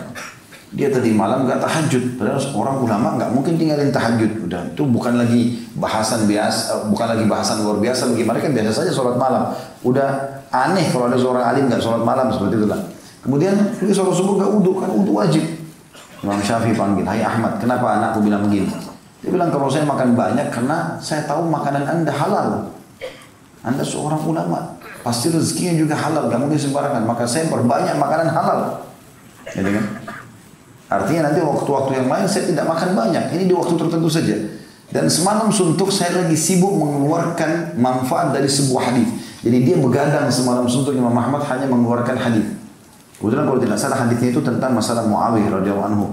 [0.71, 2.15] Dia tadi malam nggak tahajud.
[2.15, 4.47] Padahal orang ulama nggak mungkin tinggalin tahajud.
[4.47, 8.71] Udah itu bukan lagi bahasan biasa, eh, bukan lagi bahasan luar biasa bagi mereka biasa
[8.81, 9.51] saja sholat malam.
[9.83, 12.79] Udah aneh kalau ada seorang alim nggak sholat malam seperti itulah.
[13.21, 15.43] Kemudian dia sholat subuh nggak uduk kan uduk wajib.
[16.21, 18.69] Imam Syafi'i panggil, Hai Ahmad, kenapa anakku bilang begini?
[19.25, 22.69] Dia bilang kalau saya makan banyak karena saya tahu makanan anda halal.
[23.61, 27.01] Anda seorang ulama, Pasti rezekinya juga halal, gak mungkin sembarangan.
[27.05, 28.59] Maka saya perbanyak makanan halal.
[29.49, 29.85] Gitu kan?
[30.91, 33.23] Artinya nanti waktu-waktu yang lain saya tidak makan banyak.
[33.31, 34.35] Ini di waktu tertentu saja.
[34.91, 39.07] Dan semalam suntuk saya lagi sibuk mengeluarkan manfaat dari sebuah hadis.
[39.39, 42.43] Jadi dia begadang semalam suntuk Imam Ahmad hanya mengeluarkan hadis.
[43.15, 46.05] Kebetulan kalau tidak salah hadisnya itu tentang masalah Muawiyah radhiyallahu anhu.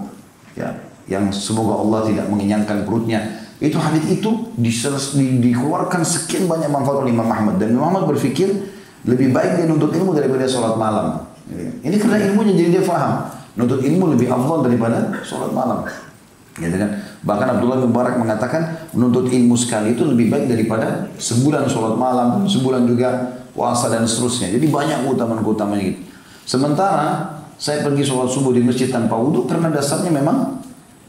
[0.55, 0.79] Ya,
[1.11, 3.49] yang semoga Allah tidak mengenyangkan perutnya.
[3.59, 8.07] Itu hadis itu di, di, dikeluarkan sekian banyak manfaat oleh Imam Ahmad dan Imam Ahmad
[8.07, 11.29] berpikir lebih baik dia nuntut ilmu daripada sholat malam.
[11.85, 13.31] Ini karena ilmunya jadi dia faham.
[13.59, 15.87] Nuntut ilmu lebih afdal daripada sholat malam.
[16.59, 16.91] Gitu kan?
[17.23, 22.43] Bahkan Abdullah bin Barak mengatakan menuntut ilmu sekali itu lebih baik daripada sebulan sholat malam,
[22.47, 24.51] sebulan juga puasa dan seterusnya.
[24.51, 26.01] Jadi banyak keutamaan-keutamaan gitu.
[26.47, 30.63] Sementara saya pergi sholat subuh di masjid tanpa wudhu karena dasarnya memang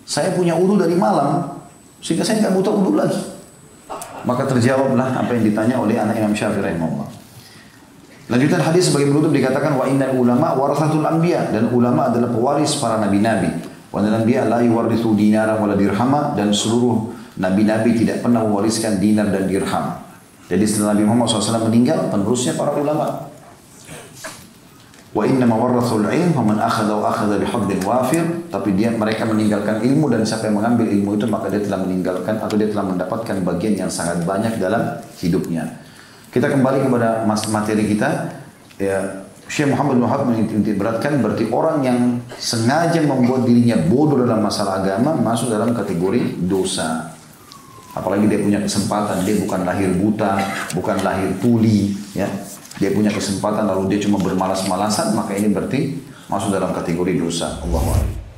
[0.05, 1.61] saya punya wudhu dari malam
[2.01, 3.21] sehingga saya nggak butuh wudhu lagi.
[4.25, 7.07] Maka terjawablah apa yang ditanya oleh anak Imam Syafi'i rahimahullah.
[8.29, 13.01] Lanjutan hadis sebagai penutup dikatakan wa innal ulama warathatul anbiya dan ulama adalah pewaris para
[13.01, 13.49] nabi-nabi.
[13.89, 17.09] Wa innal anbiya la yuwarithu dinara wala dirhama dan seluruh
[17.41, 20.05] nabi-nabi tidak pernah mewariskan dinar dan dirham.
[20.45, 23.29] Jadi setelah Nabi Muhammad SAW meninggal, penerusnya para ulama.
[25.09, 28.21] Wa inna mawarrathul ilm faman akhadha wa akhadha bihadzin wafir
[28.53, 32.37] tapi dia mereka meninggalkan ilmu dan siapa yang mengambil ilmu itu maka dia telah meninggalkan
[32.37, 35.88] atau dia telah mendapatkan bagian yang sangat banyak dalam hidupnya.
[36.29, 38.09] Kita kembali kepada materi kita.
[38.77, 40.29] Ya, Syekh Muhammad bin Wahab
[40.77, 41.99] beratkan berarti orang yang
[42.37, 47.17] sengaja membuat dirinya bodoh dalam masalah agama masuk dalam kategori dosa.
[47.97, 50.37] Apalagi dia punya kesempatan, dia bukan lahir buta,
[50.77, 52.29] bukan lahir tuli, ya.
[52.77, 55.97] Dia punya kesempatan lalu dia cuma bermalas-malasan, maka ini berarti
[56.29, 57.57] masuk dalam kategori dosa.
[57.65, 58.28] Allahu